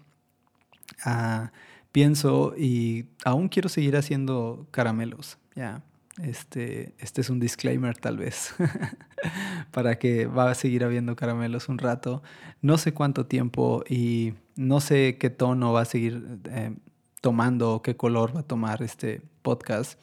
Ah, 1.05 1.51
pienso 1.91 2.55
y 2.57 3.07
aún 3.25 3.49
quiero 3.49 3.71
seguir 3.71 3.97
haciendo 3.97 4.67
caramelos. 4.71 5.39
Ya, 5.55 5.83
este, 6.23 6.95
este 6.99 7.21
es 7.21 7.31
un 7.31 7.41
disclaimer 7.41 7.97
tal 7.97 8.17
vez 8.17 8.55
para 9.71 9.99
que 9.99 10.27
va 10.27 10.51
a 10.51 10.55
seguir 10.55 10.85
habiendo 10.85 11.17
caramelos 11.17 11.69
un 11.69 11.79
rato. 11.79 12.23
No 12.61 12.79
sé 12.79 12.93
cuánto 12.93 13.27
tiempo 13.27 13.85
y 13.89 14.35
no 14.57 14.81
sé 14.81 15.19
qué 15.19 15.31
tono 15.31 15.73
va 15.73 15.83
a 15.83 15.85
seguir 15.85 16.41
eh, 16.51 16.75
tomando, 17.21 17.83
qué 17.83 17.97
color 17.97 18.35
va 18.35 18.41
a 18.41 18.47
tomar 18.47 18.83
este 18.83 19.23
podcast. 19.43 19.99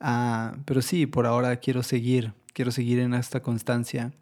Ah, 0.00 0.56
pero 0.64 0.82
sí, 0.82 1.06
por 1.06 1.26
ahora 1.26 1.56
quiero 1.56 1.82
seguir, 1.82 2.34
quiero 2.52 2.70
seguir 2.70 2.98
en 2.98 3.14
esta 3.14 3.40
constancia 3.40 4.12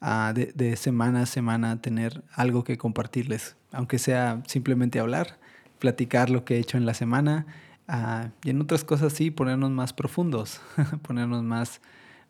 ah, 0.00 0.32
de, 0.34 0.76
semana 0.76 1.22
a 1.22 1.26
semana 1.26 1.80
tener 1.80 2.22
algo 2.32 2.64
que 2.64 2.78
compartirles, 2.78 3.56
aunque 3.72 3.98
sea 3.98 4.42
simplemente 4.46 5.00
hablar, 5.00 5.38
platicar 5.78 6.30
lo 6.30 6.44
que 6.44 6.56
he 6.56 6.58
hecho 6.58 6.78
en 6.78 6.86
la 6.86 6.94
semana 6.94 7.46
ah, 7.88 8.30
y 8.42 8.50
en 8.50 8.60
otras 8.60 8.84
cosas 8.84 9.12
sí, 9.12 9.30
ponernos 9.30 9.70
más 9.70 9.92
profundos, 9.92 10.60
ponernos 11.02 11.42
más, 11.42 11.80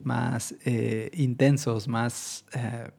más 0.00 0.54
eh, 0.64 1.10
intensos, 1.14 1.88
más... 1.88 2.44
Eh, 2.54 2.90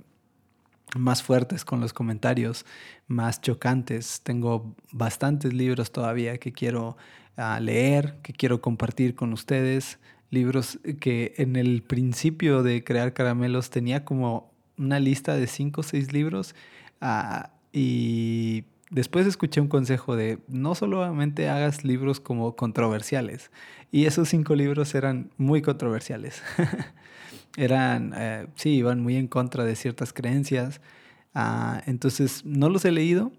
más 0.95 1.23
fuertes 1.23 1.65
con 1.65 1.81
los 1.81 1.93
comentarios, 1.93 2.65
más 3.07 3.41
chocantes. 3.41 4.21
Tengo 4.23 4.75
bastantes 4.91 5.53
libros 5.53 5.91
todavía 5.91 6.37
que 6.37 6.53
quiero 6.53 6.97
ah, 7.37 7.59
leer, 7.59 8.17
que 8.21 8.33
quiero 8.33 8.61
compartir 8.61 9.15
con 9.15 9.33
ustedes. 9.33 9.99
Libros 10.31 10.79
que 10.99 11.33
en 11.37 11.55
el 11.55 11.83
principio 11.83 12.63
de 12.63 12.83
crear 12.83 13.13
caramelos 13.13 13.69
tenía 13.69 14.05
como 14.05 14.51
una 14.77 14.99
lista 14.99 15.35
de 15.35 15.47
cinco 15.47 15.81
o 15.81 15.83
seis 15.83 16.13
libros 16.13 16.55
ah, 17.01 17.51
y 17.71 18.65
después 18.89 19.25
escuché 19.27 19.61
un 19.61 19.67
consejo 19.67 20.15
de 20.15 20.39
no 20.47 20.75
solamente 20.75 21.49
hagas 21.49 21.83
libros 21.83 22.19
como 22.19 22.55
controversiales 22.55 23.51
y 23.91 24.05
esos 24.05 24.29
cinco 24.29 24.55
libros 24.55 24.93
eran 24.95 25.31
muy 25.37 25.61
controversiales. 25.61 26.43
eran, 27.57 28.13
eh, 28.15 28.47
sí, 28.55 28.71
iban 28.71 29.01
muy 29.01 29.15
en 29.15 29.27
contra 29.27 29.63
de 29.63 29.75
ciertas 29.75 30.13
creencias. 30.13 30.81
Ah, 31.33 31.81
entonces, 31.85 32.45
no 32.45 32.69
los 32.69 32.85
he 32.85 32.91
leído 32.91 33.31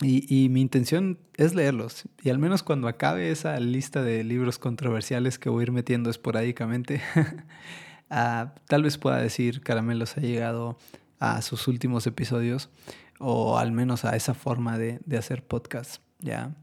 y, 0.00 0.48
mi 0.50 0.60
intención 0.60 1.18
es 1.36 1.54
leerlos. 1.54 2.04
Y 2.22 2.30
al 2.30 2.38
menos 2.38 2.64
cuando 2.64 2.88
acabe 2.88 3.30
esa 3.30 3.58
lista 3.60 4.02
de 4.02 4.24
libros 4.24 4.58
controversiales 4.58 5.38
que 5.38 5.48
voy 5.48 5.60
a 5.60 5.62
ir 5.64 5.72
metiendo 5.72 6.10
esporádicamente, 6.10 7.00
ah, 8.10 8.54
tal 8.66 8.82
vez 8.82 8.98
pueda 8.98 9.18
decir 9.18 9.60
Caramelos 9.60 10.16
ha 10.16 10.20
llegado 10.20 10.76
a 11.20 11.42
sus 11.42 11.68
últimos 11.68 12.06
episodios 12.08 12.70
o 13.18 13.58
al 13.58 13.72
menos 13.72 14.04
a 14.04 14.16
esa 14.16 14.34
forma 14.34 14.78
de, 14.78 15.00
de 15.04 15.16
hacer 15.16 15.44
podcast, 15.44 16.02
¿ya? 16.20 16.54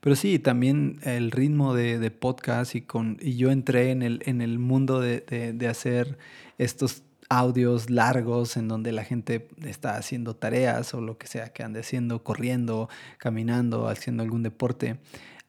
Pero 0.00 0.16
sí, 0.16 0.38
también 0.38 0.98
el 1.02 1.30
ritmo 1.30 1.74
de, 1.74 1.98
de 1.98 2.10
podcast 2.10 2.74
y, 2.74 2.82
con, 2.82 3.18
y 3.20 3.36
yo 3.36 3.50
entré 3.50 3.90
en 3.90 4.02
el, 4.02 4.22
en 4.26 4.40
el 4.40 4.58
mundo 4.58 5.00
de, 5.00 5.20
de, 5.52 5.68
hacer 5.68 6.18
estos 6.58 7.02
audios 7.28 7.90
largos 7.90 8.56
en 8.56 8.68
donde 8.68 8.92
la 8.92 9.04
gente 9.04 9.48
está 9.64 9.96
haciendo 9.96 10.36
tareas 10.36 10.94
o 10.94 11.00
lo 11.00 11.18
que 11.18 11.26
sea 11.26 11.52
que 11.52 11.62
ande 11.62 11.80
haciendo, 11.80 12.22
corriendo, 12.22 12.88
caminando, 13.18 13.88
haciendo 13.88 14.22
algún 14.22 14.42
deporte. 14.42 14.98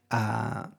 Ah, 0.09 0.71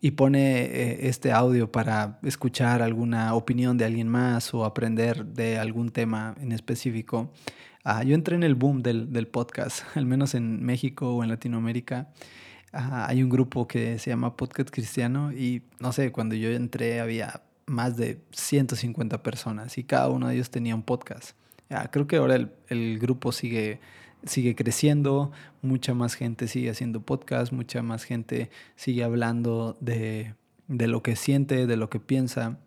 y 0.00 0.12
pone 0.12 0.62
eh, 0.62 1.08
este 1.08 1.32
audio 1.32 1.70
para 1.70 2.18
escuchar 2.22 2.82
alguna 2.82 3.34
opinión 3.34 3.78
de 3.78 3.84
alguien 3.84 4.08
más 4.08 4.52
o 4.52 4.64
aprender 4.64 5.26
de 5.26 5.58
algún 5.58 5.90
tema 5.90 6.34
en 6.40 6.52
específico. 6.52 7.32
Ah, 7.88 8.02
yo 8.02 8.16
entré 8.16 8.34
en 8.34 8.42
el 8.42 8.56
boom 8.56 8.82
del, 8.82 9.12
del, 9.12 9.28
podcast, 9.28 9.84
al 9.94 10.06
menos 10.06 10.34
en 10.34 10.64
México 10.64 11.14
o 11.14 11.22
en 11.22 11.28
Latinoamérica 11.28 12.08
hay 12.72 13.22
un 13.22 13.30
grupo 13.30 13.66
que 13.66 13.98
se 14.00 14.10
llama 14.10 14.36
Podcast 14.36 14.70
Cristiano 14.70 15.32
y 15.32 15.62
no 15.78 15.92
sé, 15.92 16.12
cuando 16.12 16.34
yo 16.34 16.50
entré 16.50 17.00
había 17.00 17.42
más 17.66 17.96
de 17.96 18.20
150 18.32 19.22
personas 19.22 19.78
y 19.78 19.84
cada 19.84 20.08
uno 20.08 20.28
de 20.28 20.34
ellos 20.34 20.50
tenía 20.50 20.74
un 20.74 20.82
podcast. 20.82 21.36
creo 21.90 22.06
que 22.06 22.16
ahora 22.16 22.36
el, 22.36 22.50
el, 22.68 22.98
grupo 22.98 23.32
sigue, 23.32 23.80
sigue 24.24 24.54
creciendo, 24.54 25.32
mucha 25.62 25.94
más 25.94 26.14
gente 26.14 26.48
sigue 26.48 26.70
haciendo 26.70 27.00
podcast, 27.02 27.52
mucha 27.52 27.82
más 27.82 28.04
gente 28.04 28.50
sigue 28.74 29.04
hablando 29.04 29.76
de, 29.80 30.34
de 30.68 30.86
lo 30.86 31.02
que 31.02 31.16
siente, 31.16 31.66
de 31.66 31.76
lo 31.76 31.88
que 31.88 32.00
piensa, 32.00 32.58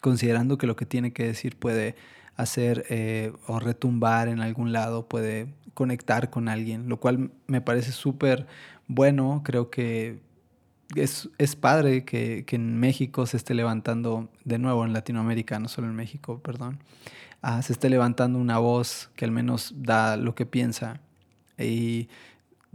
considerando 0.00 0.58
que 0.58 0.66
lo 0.66 0.76
que 0.76 0.86
tiene 0.86 1.12
que 1.12 1.26
decir 1.26 1.56
puede 1.56 1.96
hacer 2.36 2.84
eh, 2.88 3.32
o 3.46 3.60
retumbar 3.60 4.28
en 4.28 4.40
algún 4.40 4.72
lado, 4.72 5.06
puede 5.06 5.48
conectar 5.74 6.30
con 6.30 6.48
alguien, 6.48 6.88
lo 6.88 6.98
cual 6.98 7.30
me 7.46 7.60
parece 7.60 7.92
súper 7.92 8.46
bueno, 8.88 9.42
creo 9.44 9.70
que 9.70 10.20
es, 10.96 11.30
es 11.38 11.56
padre 11.56 12.04
que, 12.04 12.44
que, 12.46 12.56
en 12.56 12.78
México 12.78 13.26
se 13.26 13.36
esté 13.36 13.54
levantando, 13.54 14.28
de 14.44 14.58
nuevo 14.58 14.84
en 14.84 14.92
Latinoamérica, 14.92 15.58
no 15.58 15.68
solo 15.68 15.88
en 15.88 15.94
México, 15.94 16.40
perdón, 16.42 16.80
ah, 17.40 17.62
se 17.62 17.72
esté 17.72 17.88
levantando 17.88 18.38
una 18.38 18.58
voz 18.58 19.10
que 19.16 19.24
al 19.24 19.30
menos 19.30 19.74
da 19.76 20.16
lo 20.16 20.34
que 20.34 20.46
piensa. 20.46 21.00
Y 21.58 22.08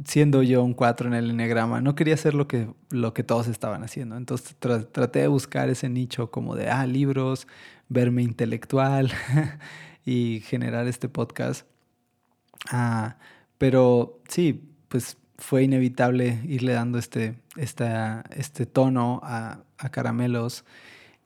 siendo 0.05 0.43
yo 0.43 0.63
un 0.63 0.73
4 0.73 1.07
en 1.07 1.13
el 1.13 1.29
enneagrama, 1.31 1.81
no 1.81 1.95
quería 1.95 2.13
hacer 2.13 2.33
lo 2.33 2.47
que, 2.47 2.69
lo 2.89 3.13
que 3.13 3.23
todos 3.23 3.47
estaban 3.47 3.83
haciendo. 3.83 4.17
Entonces 4.17 4.55
traté 4.55 5.19
de 5.19 5.27
buscar 5.27 5.69
ese 5.69 5.89
nicho 5.89 6.29
como 6.29 6.55
de, 6.55 6.69
ah, 6.69 6.85
libros, 6.85 7.47
verme 7.89 8.23
intelectual 8.23 9.11
y 10.05 10.41
generar 10.45 10.87
este 10.87 11.09
podcast. 11.09 11.65
Ah, 12.69 13.17
pero 13.57 14.21
sí, 14.27 14.71
pues 14.87 15.17
fue 15.37 15.63
inevitable 15.63 16.41
irle 16.47 16.73
dando 16.73 16.97
este, 16.97 17.35
este 17.55 18.65
tono 18.65 19.21
a, 19.23 19.63
caramelos 19.91 20.65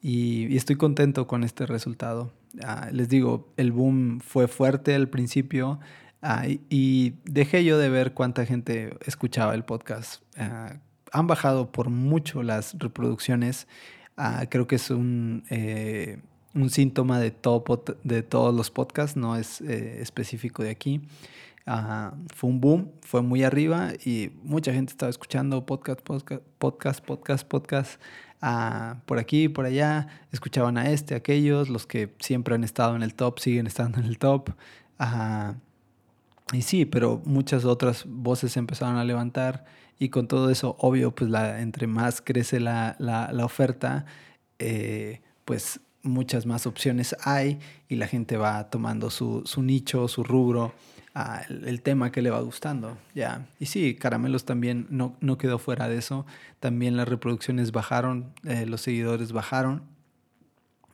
y, 0.01 0.55
estoy 0.55 0.75
contento 0.75 1.27
con 1.27 1.43
este 1.43 1.65
resultado. 1.65 2.31
Ah, 2.63 2.89
les 2.91 3.07
digo, 3.07 3.53
el 3.57 3.71
boom 3.71 4.19
fue 4.19 4.47
fuerte 4.47 4.93
al 4.95 5.07
principio 5.09 5.79
ah, 6.21 6.45
y, 6.47 7.13
dejé 7.25 7.63
yo 7.63 7.77
de 7.77 7.89
ver 7.89 8.13
cuánta 8.13 8.45
gente 8.45 8.97
escuchaba 9.05 9.53
el 9.55 9.63
podcast. 9.63 10.23
Ah, 10.37 10.77
han 11.11 11.27
bajado 11.27 11.71
por 11.71 11.89
mucho 11.89 12.43
las 12.43 12.75
reproducciones. 12.77 13.67
creo 14.49 14.67
que 14.67 14.75
es 14.75 14.89
un, 14.89 15.43
eh, 15.49 16.21
un 16.53 16.69
síntoma 16.69 17.19
de, 17.19 17.31
todo, 17.31 17.63
de 18.03 18.23
todos 18.23 18.53
los 18.55 18.71
podcasts, 18.71 19.17
no 19.17 19.35
es 19.35 19.61
eh, 19.61 20.01
específico 20.01 20.63
de 20.63 20.69
aquí 20.69 21.01
fue 22.35 22.49
un 22.49 22.59
boom, 22.59 22.91
fue 23.01 23.21
muy 23.21 23.43
arriba 23.43 23.91
y 24.03 24.31
mucha 24.43 24.73
gente 24.73 24.91
estaba 24.91 25.09
escuchando 25.09 25.65
podcast, 25.65 26.01
podcast, 26.01 26.43
podcast, 26.57 27.05
podcast, 27.05 27.47
podcast 27.47 28.01
ah, 28.41 29.01
por 29.05 29.19
aquí, 29.19 29.47
por 29.49 29.65
allá. 29.65 30.07
Escuchaban 30.31 30.77
a 30.77 30.89
este, 30.89 31.13
a 31.13 31.17
aquellos, 31.17 31.69
los 31.69 31.85
que 31.85 32.13
siempre 32.19 32.55
han 32.55 32.63
estado 32.63 32.95
en 32.95 33.03
el 33.03 33.13
top 33.13 33.39
siguen 33.39 33.67
estando 33.67 33.99
en 33.99 34.05
el 34.05 34.17
top. 34.17 34.49
Y 36.53 36.61
sí, 36.61 36.85
pero 36.85 37.21
muchas 37.25 37.65
otras 37.65 38.05
voces 38.07 38.57
empezaron 38.57 38.97
a 38.97 39.05
levantar 39.05 39.65
y 39.99 40.09
con 40.09 40.27
todo 40.27 40.49
eso, 40.49 40.75
obvio, 40.79 41.13
pues 41.13 41.29
la, 41.29 41.61
entre 41.61 41.87
más 41.87 42.21
crece 42.21 42.59
la, 42.59 42.95
la, 42.97 43.45
oferta, 43.45 44.05
eh, 44.59 45.21
pues 45.45 45.79
muchas 46.01 46.47
más 46.47 46.65
opciones 46.65 47.15
hay 47.23 47.59
y 47.87 47.95
la 47.95 48.07
gente 48.07 48.35
va 48.35 48.69
tomando 48.69 49.11
su, 49.11 49.43
su 49.45 49.61
nicho, 49.61 50.07
su 50.07 50.23
rubro, 50.23 50.73
uh, 51.15 51.53
el, 51.67 51.83
tema 51.83 52.11
que 52.11 52.23
le 52.23 52.31
va 52.31 52.41
gustando. 52.41 52.97
ya 53.13 53.47
Y 53.59 53.67
sí, 53.67 53.93
Caramelos 53.93 54.43
también 54.43 54.87
no, 54.89 55.15
no, 55.21 55.37
quedó 55.37 55.59
fuera 55.59 55.87
de 55.87 55.99
eso. 55.99 56.25
También 56.59 56.97
las 56.97 57.07
reproducciones 57.07 57.71
bajaron, 57.71 58.33
eh, 58.43 58.65
los 58.65 58.81
seguidores 58.81 59.31
bajaron. 59.31 59.83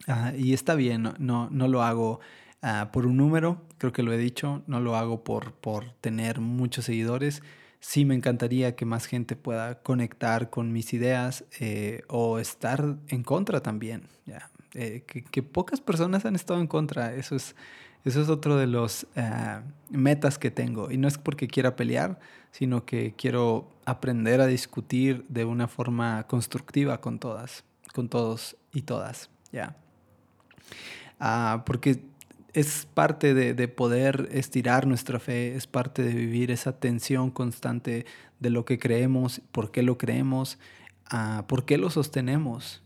Uh, 0.08 0.36
y 0.38 0.54
está 0.54 0.76
bien, 0.76 1.14
no, 1.18 1.50
no 1.50 1.68
lo 1.68 1.82
hago 1.82 2.20
uh, 2.64 2.92
por 2.92 3.06
un 3.06 3.18
número, 3.18 3.62
creo 3.78 3.94
que 3.94 4.04
lo 4.04 4.14
he 4.14 4.18
dicho, 4.18 4.64
no 4.68 4.80
lo 4.80 4.96
hago 4.96 5.24
por, 5.24 5.54
por 5.54 5.92
tener 6.02 6.40
muchos 6.40 6.86
seguidores. 6.86 7.42
Sí 7.80 8.06
me 8.06 8.16
encantaría 8.16 8.76
que 8.76 8.86
más 8.86 9.06
gente 9.06 9.36
pueda 9.36 9.82
conectar 9.82 10.50
con 10.50 10.72
mis 10.74 10.94
ideas 10.94 11.46
eh, 11.60 12.02
o 12.08 12.40
estar 12.40 12.98
en 13.08 13.24
contra 13.24 13.62
también. 13.62 14.08
¿ya? 14.26 14.50
Eh, 14.74 15.04
que, 15.06 15.24
que, 15.24 15.44
pocas 15.44 15.80
personas 15.80 16.26
han 16.26 16.36
estado 16.36 16.60
en 16.60 16.68
contra, 16.68 17.14
eso 17.14 17.36
es, 17.36 17.56
eso 18.04 18.22
es 18.22 18.30
otro 18.30 18.58
de 18.58 18.68
los 18.68 19.06
uh, 19.16 19.62
metas 19.90 20.38
que 20.38 20.52
tengo. 20.52 20.92
Y 20.92 20.98
no 20.98 21.08
es 21.08 21.18
porque 21.18 21.48
quiera 21.48 21.76
pelear, 21.76 22.20
sino 22.52 22.86
que 22.86 23.14
quiero 23.16 23.70
aprender 23.86 24.42
a 24.42 24.48
discutir 24.48 25.26
de 25.30 25.46
una 25.46 25.68
forma 25.68 26.26
constructiva 26.28 27.00
con 27.00 27.20
todas, 27.20 27.64
con 27.94 28.10
todos 28.10 28.58
y 28.74 28.82
todas. 28.82 29.30
¿ya? 29.52 29.76
Uh, 31.20 31.64
porque 31.66 32.02
es 32.54 32.88
parte 32.94 33.34
de, 33.34 33.54
de, 33.54 33.68
poder 33.68 34.30
estirar 34.32 34.88
nuestra 34.88 35.20
fe, 35.20 35.56
es 35.56 35.68
parte 35.68 36.02
de 36.02 36.14
vivir 36.14 36.52
esa 36.52 36.80
tensión 36.80 37.30
constante 37.30 38.06
de 38.40 38.50
lo 38.50 38.66
que 38.66 38.80
creemos, 38.80 39.42
por 39.52 39.72
qué 39.72 39.84
lo 39.84 39.98
creemos, 39.98 40.58
uh, 41.12 41.44
por 41.48 41.66
qué 41.66 41.78
lo 41.78 41.90
sostenemos. 41.90 42.84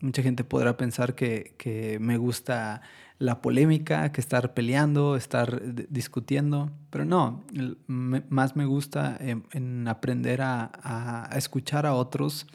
Mucha 0.00 0.22
gente 0.22 0.44
podrá 0.44 0.76
pensar 0.76 1.14
que, 1.14 1.54
que, 1.56 1.98
me 2.00 2.16
gusta 2.18 2.82
la 3.18 3.40
polémica, 3.40 4.12
que 4.12 4.20
estar 4.20 4.52
peleando, 4.52 5.16
estar 5.16 5.62
discutiendo, 5.88 6.70
pero 6.90 7.06
no, 7.06 7.44
más 7.86 8.56
me 8.56 8.66
gusta 8.66 9.16
en, 9.18 9.46
en 9.52 9.88
aprender 9.88 10.42
a, 10.42 10.70
a, 10.82 11.36
escuchar 11.38 11.86
a 11.86 11.94
otros, 11.94 12.46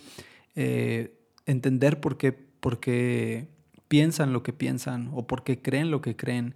eh, 0.56 1.18
entender 1.48 2.00
por 2.00 2.18
qué, 2.18 2.32
por 2.32 2.80
qué 2.80 3.50
piensan 3.92 4.32
lo 4.32 4.42
que 4.42 4.54
piensan 4.54 5.10
o 5.12 5.28
por 5.28 5.44
qué 5.44 5.62
creen 5.62 5.92
lo 5.92 6.00
que 6.00 6.16
creen, 6.16 6.56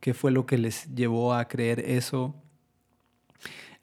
qué 0.00 0.12
fue 0.12 0.30
lo 0.30 0.44
que 0.44 0.58
les 0.58 0.94
llevó 0.94 1.32
a 1.32 1.48
creer 1.48 1.80
eso. 1.80 2.34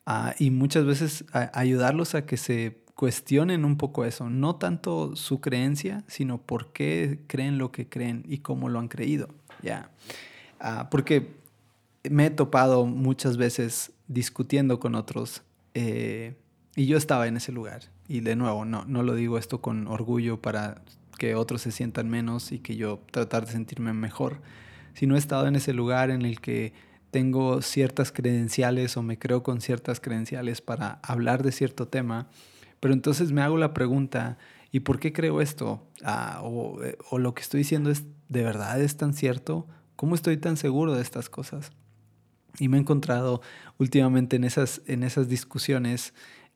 Uh, 0.05 0.33
y 0.37 0.51
muchas 0.51 0.85
veces 0.85 1.25
ayudarlos 1.31 2.13
a 2.13 2.27
que 2.27 2.37
se 2.37 2.83
cuestionen 2.93 3.65
un 3.65 3.77
poco 3.77 4.05
eso, 4.05 4.29
no 4.29 4.57
tanto 4.57 5.15
su 5.15 5.41
creencia, 5.41 6.03
sino 6.05 6.37
por 6.43 6.73
qué 6.73 7.21
creen 7.25 7.57
lo 7.57 7.71
que 7.71 7.89
creen 7.89 8.23
y 8.27 8.37
cómo 8.37 8.69
lo 8.69 8.77
han 8.77 8.87
creído. 8.87 9.29
Ya. 9.63 9.89
Uh, 10.63 10.87
porque 10.91 11.33
me 12.07 12.27
he 12.27 12.29
topado 12.29 12.85
muchas 12.85 13.35
veces 13.35 13.93
discutiendo 14.07 14.79
con 14.79 14.93
otros 14.93 15.41
eh, 15.73 16.35
y 16.75 16.85
yo 16.85 16.97
estaba 16.97 17.27
en 17.27 17.37
ese 17.37 17.51
lugar. 17.51 17.81
Y 18.07 18.19
de 18.19 18.35
nuevo, 18.35 18.63
no, 18.63 18.85
no 18.85 19.01
lo 19.01 19.15
digo 19.15 19.39
esto 19.39 19.59
con 19.59 19.87
orgullo 19.87 20.39
para 20.39 20.83
que 21.21 21.35
otros 21.35 21.61
se 21.61 21.71
sientan 21.71 22.09
menos 22.09 22.51
y 22.51 22.57
que 22.57 22.75
yo 22.75 23.03
tratar 23.11 23.45
de 23.45 23.51
sentirme 23.51 23.93
mejor, 23.93 24.41
sino 24.95 25.15
he 25.15 25.19
estado 25.19 25.45
en 25.45 25.55
ese 25.55 25.71
lugar 25.71 26.09
en 26.09 26.23
el 26.23 26.41
que 26.41 26.73
tengo 27.11 27.61
ciertas 27.61 28.11
credenciales 28.11 28.97
o 28.97 29.03
me 29.03 29.19
creo 29.19 29.43
con 29.43 29.61
ciertas 29.61 29.99
credenciales 29.99 30.61
para 30.61 30.99
hablar 31.03 31.43
de 31.43 31.51
cierto 31.51 31.87
tema 31.87 32.27
pero 32.81 32.95
entonces 32.95 33.31
me 33.31 33.41
hago 33.41 33.57
la 33.57 33.73
pregunta, 33.73 34.37
¿y 34.71 34.81
por 34.81 34.99
qué 34.99 35.13
creo 35.13 35.39
esto? 35.39 35.87
Ah, 36.03 36.41
o, 36.43 36.83
eh, 36.83 36.97
o, 37.09 37.19
lo 37.19 37.33
que 37.33 37.43
estoy 37.43 37.59
diciendo 37.59 37.91
es, 37.91 38.03
¿de 38.27 38.43
verdad 38.43 38.81
es 38.81 38.97
tan 38.97 39.13
cierto? 39.13 39.67
¿Cómo 39.95 40.15
estoy 40.15 40.35
tan 40.37 40.57
seguro 40.57 40.95
de 40.95 41.01
estas 41.01 41.29
cosas? 41.29 41.71
Y 42.59 42.67
me 42.67 42.77
he 42.77 42.79
encontrado 42.81 43.41
últimamente 43.77 44.35
en 44.35 44.43
esas, 44.43 44.81
en 44.87 45.03
esas 45.03 45.29
discusiones 45.29 46.13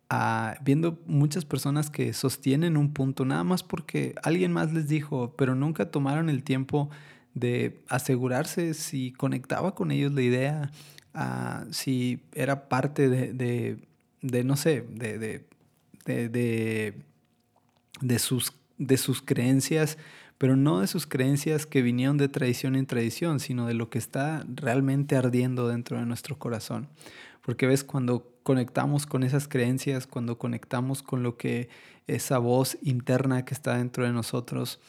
ah, 0.10 0.58
viendo 0.64 1.00
muchas 1.06 1.46
personas 1.46 1.90
que 1.90 2.14
sostienen 2.14 2.78
un 2.78 2.94
punto 2.94 3.26
nada 3.26 3.44
más 3.44 3.64
porque 3.64 4.16
alguien 4.24 4.52
más 4.52 4.74
les 4.74 4.88
dijo, 4.88 5.36
pero 5.38 5.56
nunca 5.56 5.92
tomaron 5.92 6.30
el 6.30 6.44
tiempo 6.44 6.90
de 7.36 7.82
asegurarse 7.90 8.74
si 8.74 9.12
conectaba 9.12 9.76
con 9.76 9.92
ellos 9.92 10.14
la 10.14 10.22
idea, 10.22 10.72
uh, 11.14 11.72
si 11.72 12.22
era 12.34 12.70
parte 12.70 13.10
de, 13.10 13.78
de, 14.22 14.44
no 14.44 14.56
sé, 14.56 14.86
de, 14.90 15.46
de, 16.06 16.94
sus, 18.20 18.54
de 18.78 18.98
sus 18.98 19.22
creencias, 19.22 19.98
pero 20.38 20.56
no 20.56 20.80
de 20.80 20.88
sus 20.88 21.06
creencias 21.06 21.66
que 21.66 21.82
vinieron 21.82 22.18
de 22.18 22.30
tradición 22.30 22.76
en 22.76 22.86
tradición, 22.86 23.40
sino 23.40 23.68
de 23.68 23.74
lo 23.74 23.90
que 23.90 24.00
está 24.00 24.46
realmente 24.54 25.16
ardiendo 25.16 25.68
dentro 25.68 25.98
de 25.98 26.06
nuestro 26.06 26.40
corazón. 26.40 26.88
Porque 27.46 27.68
ves, 27.68 27.84
cuando 27.84 28.28
conectamos 28.42 29.06
con 29.06 29.24
esas 29.24 29.48
creencias, 29.48 30.08
cuando 30.08 30.40
conectamos 30.40 31.04
con 31.04 31.22
lo 31.22 31.38
que 31.38 31.70
esa 32.08 32.40
voz 32.40 32.78
interna 32.82 33.46
que 33.46 33.54
está 33.54 33.78
dentro 33.78 34.04
de 34.04 34.12
nosotros, 34.12 34.80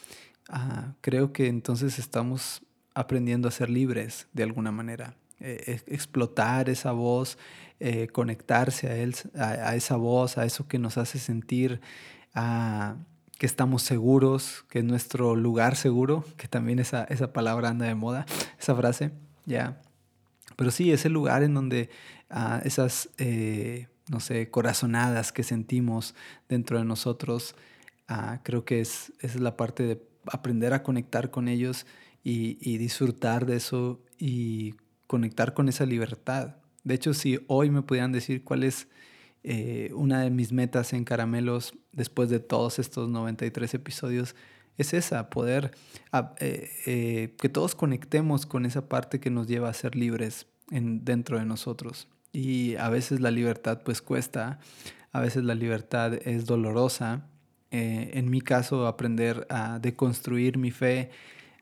uh, 0.48 0.92
creo 1.02 1.34
que 1.34 1.48
entonces 1.48 1.98
estamos 1.98 2.62
aprendiendo 2.94 3.46
a 3.46 3.50
ser 3.50 3.68
libres 3.68 4.26
de 4.32 4.42
alguna 4.42 4.72
manera. 4.72 5.16
Eh, 5.38 5.82
explotar 5.86 6.70
esa 6.70 6.92
voz, 6.92 7.36
eh, 7.78 8.08
conectarse 8.08 8.88
a, 8.88 8.96
él, 8.96 9.14
a, 9.34 9.76
esa 9.76 9.96
voz, 9.96 10.38
a 10.38 10.46
eso 10.46 10.66
que 10.66 10.78
nos 10.78 10.96
hace 10.96 11.18
sentir 11.18 11.82
que 13.38 13.44
estamos 13.44 13.82
seguros, 13.82 14.64
que 14.70 14.78
es 14.78 14.84
nuestro 14.84 15.36
lugar 15.36 15.76
seguro, 15.76 16.24
que 16.38 16.48
también 16.48 16.78
esa, 16.78 17.04
esa 17.04 17.34
palabra 17.34 17.68
anda 17.68 17.84
de 17.84 17.94
moda, 17.94 18.24
esa 18.58 18.74
frase, 18.74 19.10
ya. 19.44 19.78
Pero 20.56 20.70
sí, 20.70 20.90
ese 20.90 21.10
lugar 21.10 21.42
en 21.42 21.54
donde 21.54 21.90
ah, 22.30 22.60
esas, 22.64 23.10
eh, 23.18 23.88
no 24.08 24.20
sé, 24.20 24.50
corazonadas 24.50 25.32
que 25.32 25.42
sentimos 25.42 26.14
dentro 26.48 26.78
de 26.78 26.84
nosotros, 26.84 27.54
ah, 28.08 28.40
creo 28.42 28.64
que 28.64 28.80
es, 28.80 29.12
es 29.20 29.38
la 29.38 29.56
parte 29.56 29.84
de 29.84 30.02
aprender 30.26 30.72
a 30.72 30.82
conectar 30.82 31.30
con 31.30 31.48
ellos 31.48 31.86
y, 32.24 32.78
disfrutar 32.78 33.46
de 33.46 33.56
eso 33.56 34.00
y 34.18 34.74
conectar 35.06 35.54
con 35.54 35.68
esa 35.68 35.86
libertad. 35.86 36.56
De 36.82 36.94
hecho, 36.94 37.14
si 37.14 37.38
hoy 37.46 37.70
me 37.70 37.82
pudieran 37.82 38.10
decir 38.10 38.42
cuál 38.42 38.64
es 38.64 38.88
eh, 39.44 39.90
una 39.94 40.22
de 40.22 40.30
mis 40.30 40.50
metas 40.50 40.92
en 40.92 41.04
Caramelos 41.04 41.74
después 41.92 42.28
de 42.28 42.40
todos 42.40 42.80
estos 42.80 43.08
93 43.08 43.74
episodios, 43.74 44.34
es 44.78 44.94
esa, 44.94 45.30
poder 45.30 45.72
ah, 46.12 46.34
eh, 46.38 46.70
eh, 46.86 47.34
que 47.38 47.48
todos 47.48 47.74
conectemos 47.74 48.46
con 48.46 48.66
esa 48.66 48.88
parte 48.88 49.20
que 49.20 49.30
nos 49.30 49.46
lleva 49.46 49.68
a 49.68 49.74
ser 49.74 49.96
libres 49.96 50.46
en, 50.70 51.04
dentro 51.04 51.38
de 51.38 51.44
nosotros. 51.44 52.08
Y 52.32 52.76
a 52.76 52.88
veces 52.88 53.20
la 53.20 53.30
libertad 53.30 53.82
pues 53.84 54.02
cuesta, 54.02 54.58
a 55.12 55.20
veces 55.20 55.44
la 55.44 55.54
libertad 55.54 56.14
es 56.14 56.46
dolorosa. 56.46 57.28
en 57.70 58.30
mi 58.30 58.40
caso, 58.40 58.86
aprender 58.86 59.46
a 59.50 59.78
deconstruir 59.78 60.56
mi 60.56 60.70
fe, 60.70 61.10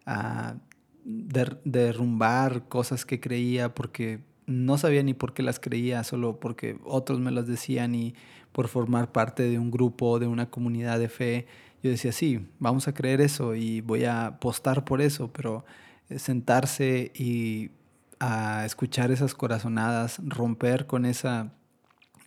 a 0.07 0.57
derrumbar 1.05 2.69
cosas 2.69 3.05
que 3.05 3.21
creía 3.21 3.75
porque 3.75 4.21
no 4.47 4.79
sabía 4.79 5.03
ni 5.03 5.15
por 5.15 5.35
qué 5.35 5.43
las 5.43 5.61
creía, 5.61 6.05
solo 6.05 6.41
porque 6.41 6.79
otros 6.85 7.21
me 7.21 7.31
las 7.31 7.47
decían 7.47 7.95
y 7.95 8.15
por 8.55 8.69
formar 8.69 9.11
parte 9.11 9.43
de 9.43 9.59
un 9.59 9.73
grupo, 9.73 10.21
de 10.21 10.29
una 10.29 10.49
comunidad 10.49 11.01
de 11.01 11.09
fe. 11.09 11.49
Yo 11.83 11.91
decía, 11.91 12.13
sí, 12.13 12.49
vamos 12.61 12.87
a 12.87 12.95
creer 12.95 13.21
eso 13.21 13.57
y 13.57 13.81
voy 13.81 14.05
a 14.05 14.27
apostar 14.27 14.85
por 14.85 15.03
eso, 15.03 15.33
pero 15.33 15.65
eh, 16.09 16.21
sentarse 16.21 17.11
y 17.17 17.73
a 18.21 18.65
escuchar 18.65 19.11
esas 19.11 19.35
corazonadas, 19.35 20.21
romper 20.25 20.87
con, 20.87 21.05
esa, 21.05 21.53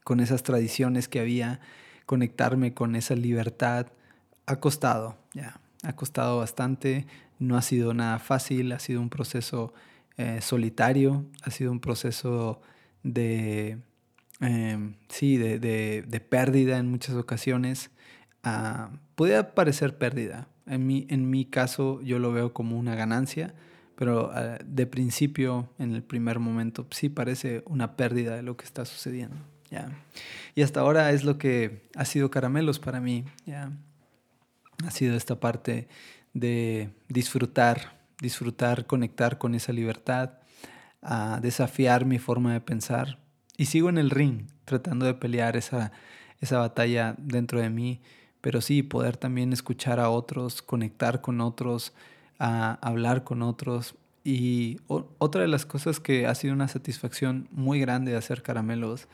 con 0.03 0.19
esas 0.19 0.43
tradiciones 0.43 1.07
que 1.07 1.21
había, 1.21 1.61
conectarme 2.05 2.73
con 2.73 2.97
esa 2.97 3.15
libertad, 3.15 3.87
ha 4.47 4.57
costado, 4.57 5.17
ya, 5.33 5.61
ha 5.83 5.95
costado 5.95 6.39
bastante, 6.39 7.07
no 7.39 7.55
ha 7.55 7.61
sido 7.61 7.93
nada 7.93 8.19
fácil, 8.19 8.73
ha 8.73 8.79
sido 8.79 8.99
un 8.99 9.09
proceso 9.09 9.73
eh, 10.17 10.41
solitario, 10.41 11.25
ha 11.43 11.51
sido 11.51 11.71
un 11.71 11.79
proceso 11.79 12.61
de, 13.03 13.77
eh, 14.41 14.93
sí, 15.09 15.37
de, 15.37 15.59
de, 15.59 16.03
de, 16.07 16.19
pérdida 16.19 16.77
en 16.77 16.89
muchas 16.89 17.15
ocasiones. 17.15 17.89
Uh, 18.45 18.95
puede 19.15 19.43
parecer 19.43 19.97
pérdida. 19.97 20.47
En 20.65 20.85
mi, 20.85 21.07
en 21.09 21.29
mi 21.29 21.45
caso 21.45 22.01
yo 22.01 22.19
lo 22.19 22.31
veo 22.31 22.53
como 22.53 22.77
una 22.77 22.95
ganancia, 22.95 23.53
pero 23.95 24.29
uh, 24.29 24.63
de 24.63 24.85
principio, 24.85 25.69
en 25.79 25.95
el 25.95 26.03
primer 26.03 26.39
momento, 26.39 26.85
sí 26.91 27.09
parece 27.09 27.63
una 27.65 27.95
pérdida 27.95 28.35
de 28.35 28.43
lo 28.43 28.57
que 28.57 28.65
está 28.65 28.85
sucediendo. 28.85 29.37
¿ya? 29.71 29.89
Y 30.55 30.61
hasta 30.61 30.81
ahora 30.81 31.11
es 31.11 31.23
lo 31.23 31.37
que 31.37 31.89
ha 31.95 32.05
sido 32.05 32.29
caramelos 32.29 32.79
para 32.79 32.99
mí. 32.99 33.25
¿ya? 33.45 33.71
Ha 34.85 34.91
sido 34.91 35.15
esta 35.15 35.39
parte 35.39 35.87
de 36.33 36.91
disfrutar, 37.09 37.97
disfrutar, 38.21 38.85
conectar 38.85 39.37
con 39.39 39.55
esa 39.55 39.73
libertad, 39.73 40.33
a 41.01 41.39
desafiar 41.41 42.05
mi 42.05 42.19
forma 42.19 42.53
de 42.53 42.61
pensar. 42.61 43.19
Y 43.57 43.65
sigo 43.65 43.89
en 43.89 43.97
el 43.97 44.11
ring, 44.11 44.43
tratando 44.65 45.05
de 45.05 45.15
pelear 45.15 45.57
esa, 45.57 45.91
esa 46.39 46.59
batalla 46.59 47.15
dentro 47.17 47.59
de 47.59 47.69
mí, 47.69 47.99
pero 48.41 48.61
sí 48.61 48.83
poder 48.83 49.17
también 49.17 49.51
escuchar 49.51 49.99
a 49.99 50.09
otros, 50.09 50.61
conectar 50.61 51.21
con 51.21 51.41
otros, 51.41 51.93
hablar 52.37 53.23
con 53.23 53.41
otros. 53.41 53.95
Y 54.23 54.79
otra 54.87 55.41
de 55.41 55.47
las 55.47 55.65
cosas 55.65 55.99
que 55.99 56.27
ha 56.27 56.35
sido 56.35 56.53
una 56.53 56.67
satisfacción 56.67 57.47
muy 57.51 57.79
grande 57.79 58.11
de 58.11 58.17
hacer 58.17 58.43
caramelos 58.43 59.07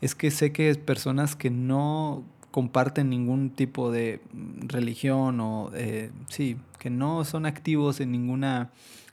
es 0.00 0.14
que 0.14 0.30
sé 0.30 0.52
que 0.52 0.74
personas 0.74 1.36
que 1.36 1.50
no 1.50 2.24
comparten 2.50 3.10
ningún 3.10 3.50
tipo 3.50 3.90
de 3.90 4.20
religión 4.60 5.40
o 5.40 5.70
eh, 5.74 6.10
sí, 6.28 6.56
que 6.78 6.90
no 6.90 7.24
son 7.24 7.46
activos 7.46 8.00
en 8.00 8.12
ninguna 8.12 8.70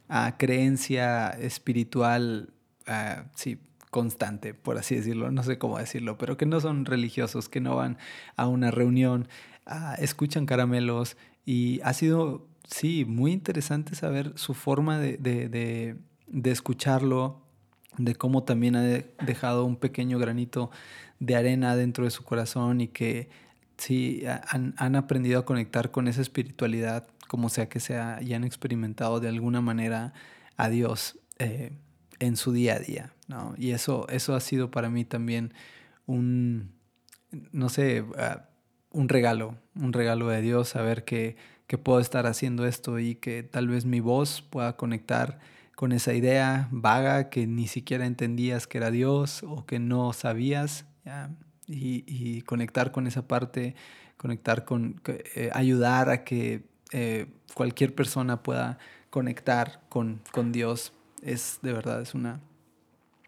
ah, 0.09 0.35
creencia 0.37 1.29
espiritual, 1.29 2.49
ah, 2.87 3.25
sí, 3.35 3.59
constante, 3.93 4.55
por 4.55 4.79
así 4.79 4.95
decirlo, 4.95 5.29
no 5.31 5.43
sé 5.43 5.59
cómo 5.59 5.77
decirlo, 5.77 6.17
pero 6.17 6.35
que 6.35 6.47
no 6.47 6.59
son 6.59 6.83
religiosos, 6.83 7.47
que 7.47 7.61
no 7.61 7.75
van 7.75 7.99
a 8.35 8.47
una 8.47 8.71
reunión, 8.71 9.27
ah, 9.67 9.95
escuchan 9.99 10.47
caramelos 10.47 11.15
y 11.45 11.79
ha 11.83 11.93
sido, 11.93 12.47
sí, 12.67 13.05
muy 13.05 13.31
interesante 13.33 13.93
saber 13.93 14.33
su 14.35 14.55
forma 14.55 14.97
de, 14.97 15.17
de, 15.17 15.95
de, 16.27 16.51
escucharlo, 16.51 17.43
de 17.99 18.15
cómo 18.15 18.41
también 18.43 18.75
ha 18.75 18.81
dejado 18.81 19.63
un 19.63 19.75
pequeño 19.75 20.17
granito 20.17 20.71
de 21.19 21.35
arena 21.35 21.75
dentro 21.75 22.05
de 22.05 22.09
su 22.09 22.23
corazón 22.23 22.81
y 22.81 22.87
que 22.87 23.29
sí 23.77 24.23
han, 24.49 24.73
han, 24.77 24.95
aprendido 24.95 25.39
a 25.39 25.45
conectar 25.45 25.91
con 25.91 26.07
esa 26.07 26.23
espiritualidad, 26.23 27.05
como 27.27 27.49
sea 27.49 27.69
que 27.69 27.79
sea, 27.79 28.23
y 28.23 28.33
han 28.33 28.43
experimentado 28.43 29.19
de 29.19 29.27
alguna 29.27 29.61
manera 29.61 30.13
a 30.57 30.69
Dios. 30.69 31.19
Eh, 31.37 31.73
en 32.19 32.35
su 32.37 32.51
día 32.51 32.75
a 32.75 32.79
día, 32.79 33.13
¿no? 33.27 33.53
Y 33.57 33.71
eso, 33.71 34.07
eso 34.09 34.35
ha 34.35 34.39
sido 34.39 34.71
para 34.71 34.89
mí 34.89 35.05
también 35.05 35.53
un, 36.05 36.71
no 37.51 37.69
sé, 37.69 38.05
ah, 38.17 38.49
un 38.91 39.09
regalo, 39.09 39.57
un 39.75 39.93
regalo 39.93 40.27
de 40.29 40.41
Dios, 40.41 40.69
saber 40.69 41.03
que, 41.03 41.35
que 41.67 41.77
puedo 41.77 41.99
estar 41.99 42.27
haciendo 42.27 42.65
esto 42.65 42.99
y 42.99 43.15
que 43.15 43.43
tal 43.43 43.67
vez 43.67 43.85
mi 43.85 43.99
voz 43.99 44.41
pueda 44.41 44.75
conectar 44.77 45.39
con 45.75 45.91
esa 45.91 46.13
idea 46.13 46.67
vaga 46.71 47.29
que 47.29 47.47
ni 47.47 47.67
siquiera 47.67 48.05
entendías 48.05 48.67
que 48.67 48.77
era 48.77 48.91
Dios 48.91 49.43
o 49.43 49.65
que 49.65 49.79
no 49.79 50.13
sabías, 50.13 50.85
Y, 51.67 52.41
conectar 52.43 52.91
con 52.91 53.07
esa 53.07 53.27
parte, 53.27 53.75
conectar 54.17 54.65
con, 54.65 55.01
eh, 55.07 55.49
ayudar 55.53 56.09
a 56.09 56.23
que 56.23 56.65
eh, 56.91 57.27
cualquier 57.53 57.95
persona 57.95 58.43
pueda 58.43 58.77
conectar 59.09 59.81
con, 59.89 60.21
con 60.31 60.51
Dios 60.51 60.93
es 61.25 61.59
de 61.61 61.73
verdad, 61.73 62.01
es 62.01 62.13
una, 62.13 62.39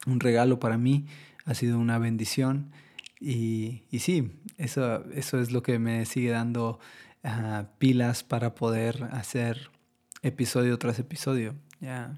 un 0.06 0.20
regalo 0.20 0.60
para 0.60 0.78
mí, 0.78 1.06
ha 1.46 1.54
sido 1.54 1.80
una 1.80 1.98
bendición 2.00 2.72
y, 3.20 3.84
y 3.92 4.00
sí, 4.00 4.32
eso, 4.58 5.06
eso 5.12 5.40
es 5.40 5.52
lo 5.52 5.64
que 5.64 5.80
me 5.80 6.06
sigue 6.06 6.32
dando 6.32 6.80
ah, 7.24 7.66
pilas 7.78 8.24
para 8.24 8.56
poder 8.56 9.04
hacer 9.12 9.70
episodio 10.22 10.78
tras 10.78 11.00
episodio. 11.00 11.56
Ya. 11.80 12.18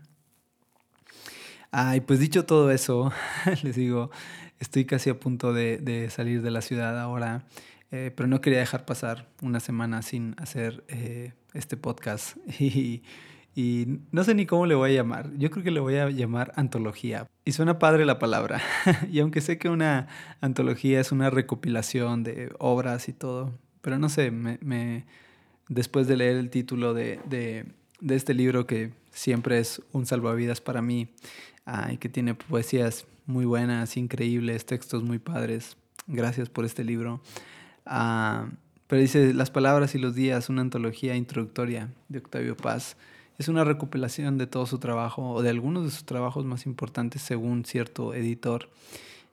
pues 2.06 2.20
dicho 2.20 2.46
todo 2.46 2.72
eso, 2.72 3.12
les 3.63 3.76
digo, 3.76 4.12
estoy 4.60 4.86
casi 4.86 5.10
a 5.10 5.20
punto 5.20 5.54
de, 5.54 5.78
de 5.78 6.10
salir 6.10 6.42
de 6.42 6.52
la 6.52 6.62
ciudad 6.62 7.00
ahora, 7.00 7.46
eh, 7.92 8.12
pero 8.16 8.28
no 8.28 8.42
quería 8.42 8.60
dejar 8.60 8.86
pasar 8.86 9.28
una 9.42 9.60
semana 9.60 10.02
sin 10.02 10.36
hacer 10.38 10.84
eh, 10.88 11.34
este 11.54 11.78
podcast. 11.78 12.38
Y, 12.60 13.04
y 13.58 14.02
no 14.12 14.24
sé 14.24 14.36
ni 14.36 14.46
cómo 14.46 14.67
le 14.67 14.76
voy 14.76 14.91
a 14.91 14.93
llamar. 14.93 15.32
Yo 15.36 15.50
creo 15.50 15.63
que 15.63 15.72
le 15.72 15.80
voy 15.80 15.96
a 15.96 16.12
llamar 16.12 16.54
antología. 16.58 17.26
Y 17.43 17.54
suena 17.54 17.80
padre 17.80 18.06
la 18.06 18.20
palabra. 18.20 18.62
y 19.12 19.20
aunque 19.20 19.41
sé 19.41 19.58
que 19.58 19.67
una 19.67 20.08
antología 20.41 21.00
es 21.00 21.12
una 21.12 21.32
recopilación 21.32 22.22
de 22.22 22.54
obras 22.60 23.10
y 23.10 23.13
todo, 23.13 23.58
pero 23.82 23.98
no 23.98 24.10
sé, 24.10 24.30
me, 24.30 25.08
después 25.70 26.06
de 26.06 26.17
leer 26.17 26.38
el 26.38 26.52
título 26.52 26.93
de, 26.93 27.20
de, 27.28 27.65
este 28.15 28.36
libro 28.36 28.67
que 28.67 28.91
siempre 29.12 29.58
es 29.58 29.82
un 29.91 30.06
salvavidas 30.06 30.62
para 30.62 30.84
mí 30.84 31.08
ah, 31.65 31.91
y 31.91 31.98
que 31.98 32.10
tiene 32.10 32.36
poesías 32.36 33.08
muy 33.26 33.46
buenas, 33.46 33.98
increíbles, 33.98 34.67
textos 34.67 35.02
muy 35.02 35.17
padres. 35.17 35.78
Gracias 36.06 36.48
por 36.48 36.63
este 36.63 36.84
libro. 36.84 37.22
Ah, 37.88 38.50
pero 38.86 39.02
dice 39.02 39.34
Las 39.34 39.50
palabras 39.50 39.96
y 39.96 39.98
los 39.98 40.13
días, 40.13 40.48
una 40.48 40.62
antología 40.62 41.15
introductoria 41.15 41.89
de 42.08 42.20
Octavio 42.20 42.56
Paz. 42.56 42.96
Es 43.38 43.47
una 43.47 43.63
recopilación 43.63 44.38
de 44.38 44.47
todo 44.47 44.65
su 44.65 44.80
trabajo 44.80 45.32
o 45.32 45.41
de 45.41 45.50
algunos 45.50 45.86
de 45.86 45.91
sus 45.91 46.06
trabajos 46.06 46.45
más 46.45 46.65
importantes 46.65 47.21
según 47.21 47.65
cierto 47.65 48.13
editor. 48.13 48.69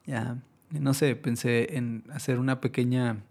Ya, 0.05 0.43
no 0.71 0.93
sé, 0.93 1.17
pensé 1.17 1.77
en 1.77 2.05
hacer 2.13 2.39
una 2.39 2.61
pequeña 2.61 3.23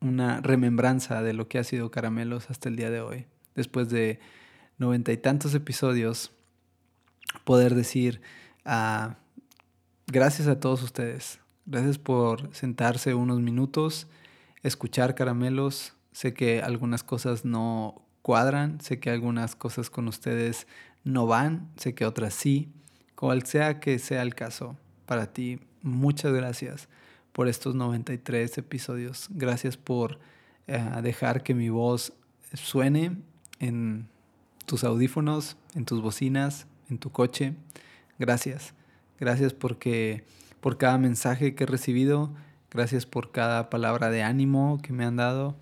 una 0.00 0.40
remembranza 0.40 1.22
de 1.22 1.32
lo 1.32 1.48
que 1.48 1.58
ha 1.58 1.64
sido 1.64 1.90
Caramelos 1.90 2.50
hasta 2.50 2.68
el 2.68 2.76
día 2.76 2.90
de 2.90 3.00
hoy. 3.00 3.26
Después 3.54 3.88
de 3.88 4.20
noventa 4.78 5.12
y 5.12 5.16
tantos 5.16 5.54
episodios, 5.54 6.30
poder 7.44 7.74
decir 7.74 8.20
ah, 8.64 9.16
gracias 10.06 10.48
a 10.48 10.60
todos 10.60 10.82
ustedes. 10.82 11.40
Gracias 11.66 11.98
por 11.98 12.54
sentarse 12.54 13.14
unos 13.14 13.40
minutos, 13.40 14.06
escuchar 14.62 15.14
Caramelos. 15.14 15.94
Sé 16.12 16.34
que 16.34 16.62
algunas 16.62 17.02
cosas 17.02 17.44
no 17.44 18.07
cuadran, 18.28 18.78
sé 18.82 19.00
que 19.00 19.08
algunas 19.08 19.56
cosas 19.56 19.88
con 19.88 20.06
ustedes 20.06 20.66
no 21.02 21.26
van, 21.26 21.70
sé 21.78 21.94
que 21.94 22.04
otras 22.04 22.34
sí. 22.34 22.68
Cual 23.14 23.46
sea 23.46 23.80
que 23.80 23.98
sea 23.98 24.20
el 24.20 24.34
caso 24.34 24.76
para 25.06 25.32
ti, 25.32 25.60
muchas 25.80 26.34
gracias 26.34 26.90
por 27.32 27.48
estos 27.48 27.74
93 27.74 28.58
episodios. 28.58 29.28
Gracias 29.30 29.78
por 29.78 30.18
eh, 30.66 30.78
dejar 31.02 31.42
que 31.42 31.54
mi 31.54 31.70
voz 31.70 32.12
suene 32.52 33.16
en 33.60 34.08
tus 34.66 34.84
audífonos, 34.84 35.56
en 35.74 35.86
tus 35.86 36.02
bocinas, 36.02 36.66
en 36.90 36.98
tu 36.98 37.10
coche. 37.10 37.54
Gracias. 38.18 38.74
Gracias 39.18 39.54
porque 39.54 40.22
por 40.60 40.76
cada 40.76 40.98
mensaje 40.98 41.54
que 41.54 41.64
he 41.64 41.66
recibido, 41.66 42.34
gracias 42.70 43.06
por 43.06 43.32
cada 43.32 43.70
palabra 43.70 44.10
de 44.10 44.22
ánimo 44.22 44.80
que 44.82 44.92
me 44.92 45.06
han 45.06 45.16
dado. 45.16 45.56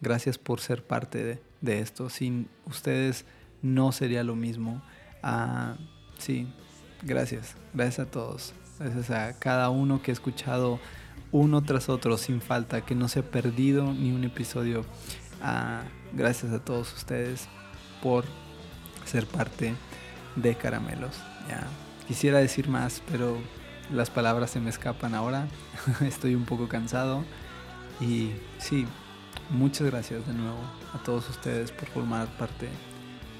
Gracias 0.00 0.36
por 0.36 0.58
ser 0.58 0.84
parte 0.84 1.22
de, 1.22 1.47
de 1.60 1.80
esto. 1.80 2.10
Sin 2.10 2.48
ustedes 2.66 3.24
no 3.62 3.92
sería 3.92 4.24
lo 4.24 4.36
mismo. 4.36 4.82
Ah, 5.22 5.76
sí, 6.18 6.46
gracias. 7.02 7.56
Gracias 7.74 8.06
a 8.06 8.10
todos. 8.10 8.54
Gracias 8.78 9.10
a 9.10 9.38
cada 9.38 9.70
uno 9.70 10.02
que 10.02 10.10
ha 10.10 10.14
escuchado 10.14 10.78
uno 11.32 11.62
tras 11.62 11.88
otro 11.88 12.16
sin 12.16 12.40
falta, 12.40 12.80
que 12.82 12.94
no 12.94 13.08
se 13.08 13.20
ha 13.20 13.22
perdido 13.22 13.92
ni 13.92 14.12
un 14.12 14.24
episodio. 14.24 14.84
Ah, 15.42 15.82
gracias 16.12 16.52
a 16.52 16.64
todos 16.64 16.92
ustedes 16.94 17.48
por 18.02 18.24
ser 19.04 19.26
parte 19.26 19.74
de 20.36 20.54
Caramelos. 20.54 21.16
Ya. 21.48 21.66
Quisiera 22.06 22.38
decir 22.38 22.68
más, 22.68 23.02
pero 23.10 23.38
las 23.92 24.10
palabras 24.10 24.50
se 24.50 24.60
me 24.60 24.70
escapan 24.70 25.14
ahora. 25.14 25.48
Estoy 26.00 26.34
un 26.34 26.44
poco 26.44 26.68
cansado. 26.68 27.24
Y 28.00 28.30
sí, 28.58 28.86
Muchas 29.50 29.86
gracias 29.86 30.26
de 30.26 30.34
nuevo 30.34 30.58
a 30.92 30.98
todos 30.98 31.28
ustedes 31.30 31.72
por 31.72 31.88
formar 31.88 32.28
parte 32.36 32.68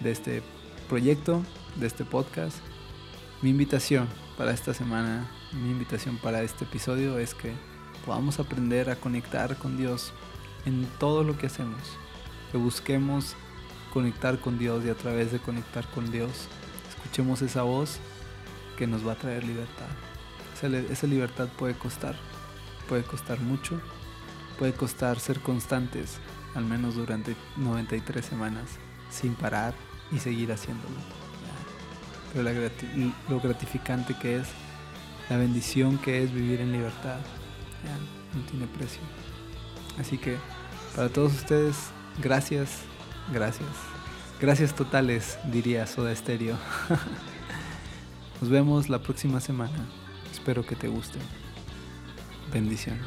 de 0.02 0.10
este 0.10 0.42
proyecto, 0.88 1.42
de 1.76 1.86
este 1.86 2.04
podcast. 2.04 2.56
Mi 3.42 3.50
invitación 3.50 4.08
para 4.38 4.52
esta 4.52 4.72
semana, 4.72 5.30
mi 5.52 5.70
invitación 5.70 6.16
para 6.16 6.42
este 6.42 6.64
episodio 6.64 7.18
es 7.18 7.34
que 7.34 7.52
podamos 8.06 8.40
aprender 8.40 8.88
a 8.88 8.96
conectar 8.96 9.56
con 9.56 9.76
Dios 9.76 10.12
en 10.64 10.86
todo 10.98 11.24
lo 11.24 11.36
que 11.36 11.48
hacemos. 11.48 11.82
Que 12.52 12.56
busquemos 12.56 13.36
conectar 13.92 14.38
con 14.38 14.58
Dios 14.58 14.86
y 14.86 14.88
a 14.88 14.94
través 14.94 15.30
de 15.30 15.40
conectar 15.40 15.86
con 15.90 16.10
Dios, 16.10 16.48
escuchemos 16.88 17.42
esa 17.42 17.62
voz 17.62 17.98
que 18.76 18.86
nos 18.86 19.06
va 19.06 19.12
a 19.12 19.18
traer 19.18 19.44
libertad. 19.44 19.88
Esa, 20.90 21.06
libertad 21.06 21.48
puede 21.58 21.74
costar, 21.74 22.16
puede 22.88 23.02
costar 23.02 23.40
mucho, 23.40 23.80
puede 24.58 24.72
costar 24.72 25.20
ser 25.20 25.40
constantes, 25.40 26.18
al 26.54 26.64
menos 26.64 26.96
durante 26.96 27.36
93 27.56 28.24
semanas, 28.24 28.64
sin 29.10 29.34
parar 29.34 29.74
y 30.12 30.18
seguir 30.18 30.52
haciéndolo. 30.52 30.96
Pero 32.32 32.50
lo 33.28 33.40
gratificante 33.40 34.14
que 34.20 34.36
es, 34.36 34.48
la 35.30 35.36
bendición 35.36 35.98
que 35.98 36.22
es 36.22 36.32
vivir 36.32 36.60
en 36.60 36.72
libertad, 36.72 37.18
no 38.34 38.42
tiene 38.50 38.66
precio. 38.66 39.00
Así 39.98 40.18
que 40.18 40.36
para 40.94 41.08
todos 41.08 41.32
ustedes, 41.34 41.76
gracias, 42.22 42.80
gracias. 43.32 43.68
Gracias 44.40 44.74
totales, 44.74 45.38
diría 45.50 45.86
Soda 45.86 46.14
Stereo. 46.14 46.56
Nos 48.40 48.50
vemos 48.50 48.88
la 48.88 49.02
próxima 49.02 49.40
semana. 49.40 49.86
Espero 50.30 50.64
que 50.64 50.76
te 50.76 50.86
guste. 50.86 51.18
Bendiciones. 52.52 53.02